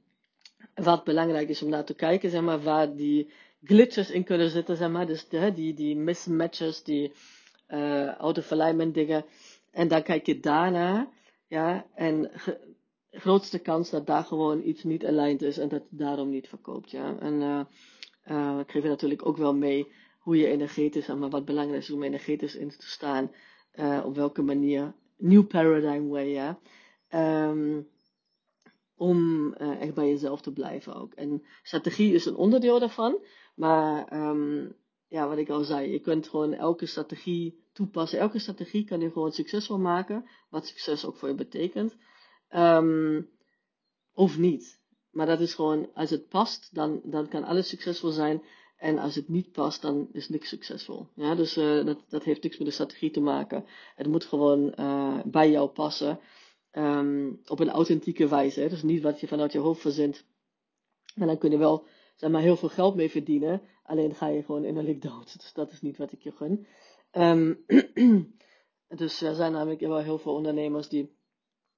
wat 0.76 1.04
belangrijk 1.04 1.50
is 1.50 1.62
om 1.62 1.70
naar 1.70 1.86
te 1.86 1.94
kijken, 1.94 2.30
zeg 2.30 2.42
maar, 2.42 2.62
waar 2.62 2.96
die 2.96 3.32
glitches 3.64 4.12
in 4.12 4.24
kunnen 4.24 4.50
zitten, 4.50 4.78
zeg 4.78 4.90
maar. 4.90 5.06
Dus 5.06 5.28
die, 5.28 5.74
die 5.74 5.96
mismatches, 5.96 6.84
die 6.84 7.12
uh, 7.68 8.20
out 8.20 8.52
alignment 8.52 8.94
dingen. 8.94 9.26
En 9.72 9.88
dan 9.88 10.04
kijk 10.04 10.26
je 10.26 10.40
daarna 10.40 11.10
ja, 11.48 11.86
en 11.96 12.32
grootste 13.12 13.60
kans 13.60 13.90
dat 13.90 14.08
daar 14.08 14.24
gewoon 14.24 14.62
iets 14.64 14.84
niet 14.84 15.06
aligned 15.06 15.42
is 15.42 15.58
en 15.58 15.70
dat 15.70 15.82
het 15.90 16.00
daarom 16.00 16.30
niet 16.30 16.48
verkoopt. 16.48 16.92
Ja. 16.92 17.18
En 17.20 17.34
uh, 17.34 17.62
uh, 18.26 18.60
ik 18.60 18.72
geef 18.72 18.84
je 18.84 18.90
natuurlijk 18.90 19.26
ook 19.26 19.38
wel 19.38 19.56
mee 19.56 19.92
hoe 20.20 20.38
je 20.38 20.48
energetisch, 20.48 21.08
maar 21.08 21.30
wat 21.30 21.46
belangrijk 21.46 21.82
is 21.82 21.92
om 21.92 22.04
energetisch 22.04 22.56
in 22.56 22.70
te 22.70 22.88
staan. 22.88 23.32
Uh, 23.74 24.02
op 24.06 24.16
welke 24.16 24.42
manier. 24.42 24.94
New 25.18 25.48
paradigm 25.48 26.08
way, 26.08 26.28
ja. 26.28 26.60
Um, 27.50 27.88
om 28.96 29.54
uh, 29.58 29.82
echt 29.82 29.94
bij 29.94 30.10
jezelf 30.10 30.42
te 30.42 30.54
blijven 30.54 30.96
ook. 30.96 31.14
En 31.14 31.44
strategie 31.64 32.14
is 32.14 32.26
een 32.26 32.36
onderdeel 32.36 32.80
daarvan. 32.80 33.20
Maar 33.56 34.14
um, 34.30 34.76
ja, 35.08 35.28
wat 35.28 35.38
ik 35.38 35.50
al 35.50 35.64
zei, 35.64 35.92
je 35.92 36.00
kunt 36.00 36.28
gewoon 36.28 36.54
elke 36.54 36.86
strategie 36.86 37.66
toepassen. 37.74 38.20
Elke 38.20 38.40
strategie 38.40 38.86
kan 38.86 39.00
je 39.00 39.12
gewoon 39.12 39.32
succesvol 39.32 39.80
maken, 39.80 40.26
wat 40.50 40.68
succes 40.68 41.06
ook 41.06 41.18
voor 41.18 41.30
je 41.30 41.36
betekent. 41.36 41.96
Um, 42.56 43.30
of 44.14 44.38
niet. 44.38 44.82
Maar 45.12 45.26
dat 45.26 45.40
is 45.40 45.54
gewoon, 45.54 45.94
als 45.94 46.10
het 46.10 46.28
past, 46.28 46.76
dan, 46.76 47.02
dan 47.04 47.28
kan 47.28 47.44
alles 47.44 47.70
succesvol 47.70 48.10
zijn. 48.10 48.44
En 48.78 48.98
als 48.98 49.16
het 49.16 49.28
niet 49.28 49.52
past, 49.52 49.82
dan 49.82 50.10
is 50.12 50.30
niks 50.30 50.50
succesvol. 50.50 51.08
Ja, 51.16 51.36
dus 51.36 51.58
uh, 51.58 51.86
dat, 51.86 52.04
dat 52.10 52.24
heeft 52.24 52.44
niks 52.44 52.58
met 52.58 52.68
de 52.68 52.74
strategie 52.74 53.12
te 53.12 53.20
maken. 53.20 53.66
Het 53.96 54.08
moet 54.08 54.26
gewoon 54.26 54.74
uh, 54.80 55.20
bij 55.26 55.52
jou 55.52 55.70
passen. 55.70 56.20
Um, 56.72 57.42
op 57.46 57.60
een 57.60 57.70
authentieke 57.70 58.28
wijze. 58.28 58.60
Hè? 58.60 58.70
Dus 58.70 58.84
niet 58.84 59.02
wat 59.02 59.20
je 59.20 59.28
vanuit 59.28 59.52
je 59.52 59.60
hoofd 59.60 59.82
verzint. 59.82 60.26
En 61.16 61.28
dan 61.28 61.38
kun 61.38 61.52
je 61.52 61.58
wel 61.58 61.86
zeg 62.18 62.30
maar, 62.30 62.42
heel 62.42 62.56
veel 62.56 62.70
geld 62.70 62.96
mee 62.96 63.10
verdienen. 63.10 63.62
Alleen 63.84 64.16
ga 64.16 64.28
je 64.28 64.44
gewoon 64.44 64.66
innerlijk 64.66 65.02
dood. 65.02 65.40
Dus 65.40 65.54
dat 65.54 65.72
is 65.72 65.82
niet 65.82 65.98
wat 65.98 66.12
ik 66.12 66.22
je 66.22 66.32
gun. 66.32 66.68
Um, 67.12 67.66
dus 69.02 69.22
er 69.22 69.36
zijn 69.36 69.52
namelijk 69.52 69.80
wel 69.80 69.98
heel 69.98 70.18
veel 70.18 70.34
ondernemers 70.34 70.90
die 70.90 71.16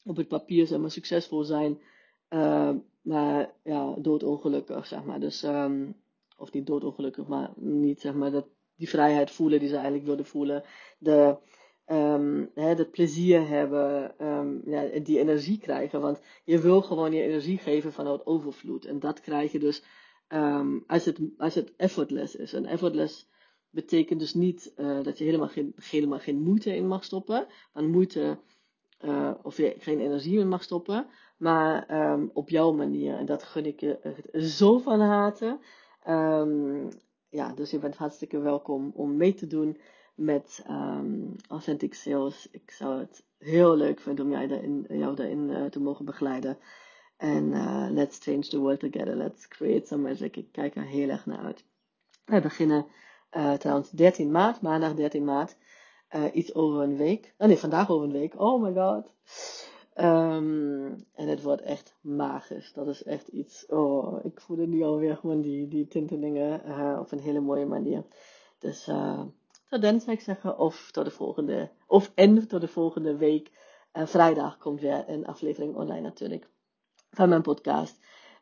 op 0.03 0.15
het 0.15 0.27
papier 0.27 0.67
zeg 0.67 0.79
maar, 0.79 0.91
succesvol 0.91 1.43
zijn. 1.43 1.81
Uh, 2.29 2.71
maar 3.01 3.53
ja, 3.63 3.95
doodongelukkig, 3.97 4.87
zeg 4.87 5.03
maar. 5.03 5.19
Dus, 5.19 5.43
um, 5.43 5.95
of 6.37 6.51
niet 6.51 6.67
doodongelukkig, 6.67 7.27
maar 7.27 7.51
niet 7.55 8.01
zeg 8.01 8.13
maar 8.13 8.31
dat, 8.31 8.45
die 8.75 8.89
vrijheid 8.89 9.31
voelen 9.31 9.59
die 9.59 9.67
ze 9.67 9.73
eigenlijk 9.73 10.05
wilden 10.05 10.25
voelen. 10.25 10.63
De, 10.97 11.37
um, 11.87 12.51
plezier 12.91 13.47
hebben, 13.47 14.15
um, 14.27 14.61
ja, 14.65 14.99
die 14.99 15.19
energie 15.19 15.59
krijgen. 15.59 16.01
Want 16.01 16.21
je 16.43 16.59
wil 16.59 16.81
gewoon 16.81 17.13
je 17.13 17.21
energie 17.21 17.57
geven 17.57 17.93
vanuit 17.93 18.25
overvloed. 18.25 18.85
En 18.85 18.99
dat 18.99 19.21
krijg 19.21 19.51
je 19.51 19.59
dus 19.59 19.83
um, 20.33 20.83
als, 20.87 21.05
het, 21.05 21.19
als 21.37 21.55
het 21.55 21.73
effortless 21.75 22.35
is. 22.35 22.53
En 22.53 22.65
effortless 22.65 23.29
betekent 23.69 24.19
dus 24.19 24.33
niet 24.33 24.73
uh, 24.77 25.03
dat 25.03 25.17
je 25.17 25.23
helemaal 25.23 25.47
geen, 25.47 25.73
helemaal 25.75 26.19
geen 26.19 26.41
moeite 26.41 26.75
in 26.75 26.87
mag 26.87 27.03
stoppen. 27.03 27.47
Want 27.73 27.87
moeite, 27.87 28.39
uh, 29.01 29.31
of 29.43 29.57
je 29.57 29.75
geen 29.77 29.99
energie 29.99 30.39
in 30.39 30.47
mag 30.47 30.63
stoppen. 30.63 31.07
Maar 31.37 32.11
um, 32.11 32.29
op 32.33 32.49
jouw 32.49 32.71
manier. 32.71 33.17
En 33.17 33.25
dat 33.25 33.43
gun 33.43 33.65
ik 33.65 33.79
je 33.79 34.15
zo 34.33 34.77
van 34.77 34.99
harte. 34.99 35.59
Um, 36.07 36.87
ja, 37.29 37.53
dus 37.53 37.71
je 37.71 37.79
bent 37.79 37.95
hartstikke 37.95 38.39
welkom 38.39 38.91
om 38.95 39.17
mee 39.17 39.33
te 39.33 39.47
doen 39.47 39.77
met 40.15 40.65
Authentic 41.47 41.93
Sales. 41.93 42.47
Ik 42.51 42.71
zou 42.71 42.99
het 42.99 43.25
heel 43.37 43.75
leuk 43.75 43.99
vinden 43.99 44.25
om 44.25 44.31
daarin, 44.31 44.85
jou 44.89 45.15
daarin 45.15 45.49
uh, 45.49 45.65
te 45.65 45.79
mogen 45.79 46.05
begeleiden. 46.05 46.57
En 47.19 47.51
uh, 47.51 47.87
let's 47.89 48.17
change 48.17 48.47
the 48.47 48.59
world 48.59 48.79
together. 48.79 49.15
Let's 49.15 49.47
create 49.47 49.87
some 49.87 50.01
magic. 50.01 50.37
Ik 50.37 50.51
kijk 50.51 50.75
er 50.75 50.85
heel 50.85 51.09
erg 51.09 51.25
naar 51.25 51.45
uit. 51.45 51.65
We 52.25 52.41
beginnen 52.41 52.85
uh, 53.31 53.53
trouwens 53.53 53.89
13 53.89 54.31
maart, 54.31 54.61
maandag 54.61 54.93
13 54.93 55.23
maart. 55.23 55.55
Uh, 56.15 56.23
iets 56.33 56.53
over 56.55 56.81
een 56.81 56.97
week. 56.97 57.33
Oh 57.37 57.47
nee, 57.47 57.57
vandaag 57.57 57.89
over 57.89 58.05
een 58.05 58.11
week. 58.11 58.39
Oh 58.39 58.61
my 58.61 58.73
god. 58.73 59.13
Um, 59.95 61.05
en 61.13 61.27
het 61.27 61.41
wordt 61.41 61.61
echt 61.61 61.95
magisch. 62.01 62.73
Dat 62.73 62.87
is 62.87 63.03
echt 63.03 63.27
iets. 63.27 63.65
Oh, 63.65 64.25
ik 64.25 64.41
voel 64.41 64.57
het 64.57 64.69
nu 64.69 64.83
alweer 64.83 65.17
gewoon 65.17 65.41
die, 65.41 65.67
die 65.67 65.87
tintelingen 65.87 66.61
op 66.99 67.11
een 67.11 67.19
hele 67.19 67.39
mooie 67.39 67.65
manier. 67.65 68.05
Dus 68.59 68.83
tot 69.69 69.81
dan 69.81 69.99
zou 69.99 70.11
ik 70.11 70.21
zeggen. 70.21 70.57
Of 70.57 70.91
tot 70.91 71.05
de 71.05 71.11
volgende. 71.11 71.69
Of 71.87 72.11
en 72.15 72.47
tot 72.47 72.61
de 72.61 72.67
volgende 72.67 73.15
week. 73.15 73.51
Vrijdag 73.93 74.57
komt 74.57 74.81
weer 74.81 75.03
een 75.07 75.25
aflevering 75.25 75.75
online 75.75 76.01
natuurlijk 76.01 76.49
van 77.11 77.29
mijn 77.29 77.41
podcast. 77.41 77.99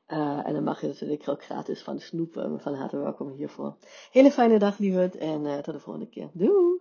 Uh, 0.08 0.48
en 0.48 0.54
dan 0.54 0.64
mag 0.64 0.82
je 0.82 0.88
natuurlijk 0.88 1.30
ook 1.30 1.44
gratis 1.44 1.82
van 1.82 2.00
snoepen. 2.00 2.60
Van 2.62 2.74
harte 2.74 2.98
welkom 2.98 3.32
hiervoor. 3.32 3.78
Hele 4.12 4.32
fijne 4.32 4.60
dag, 4.60 4.78
lieverd. 4.78 5.16
En 5.16 5.46
uh, 5.46 5.58
tot 5.58 5.74
de 5.74 5.80
volgende 5.80 6.10
keer. 6.10 6.30
Doei! 6.34 6.77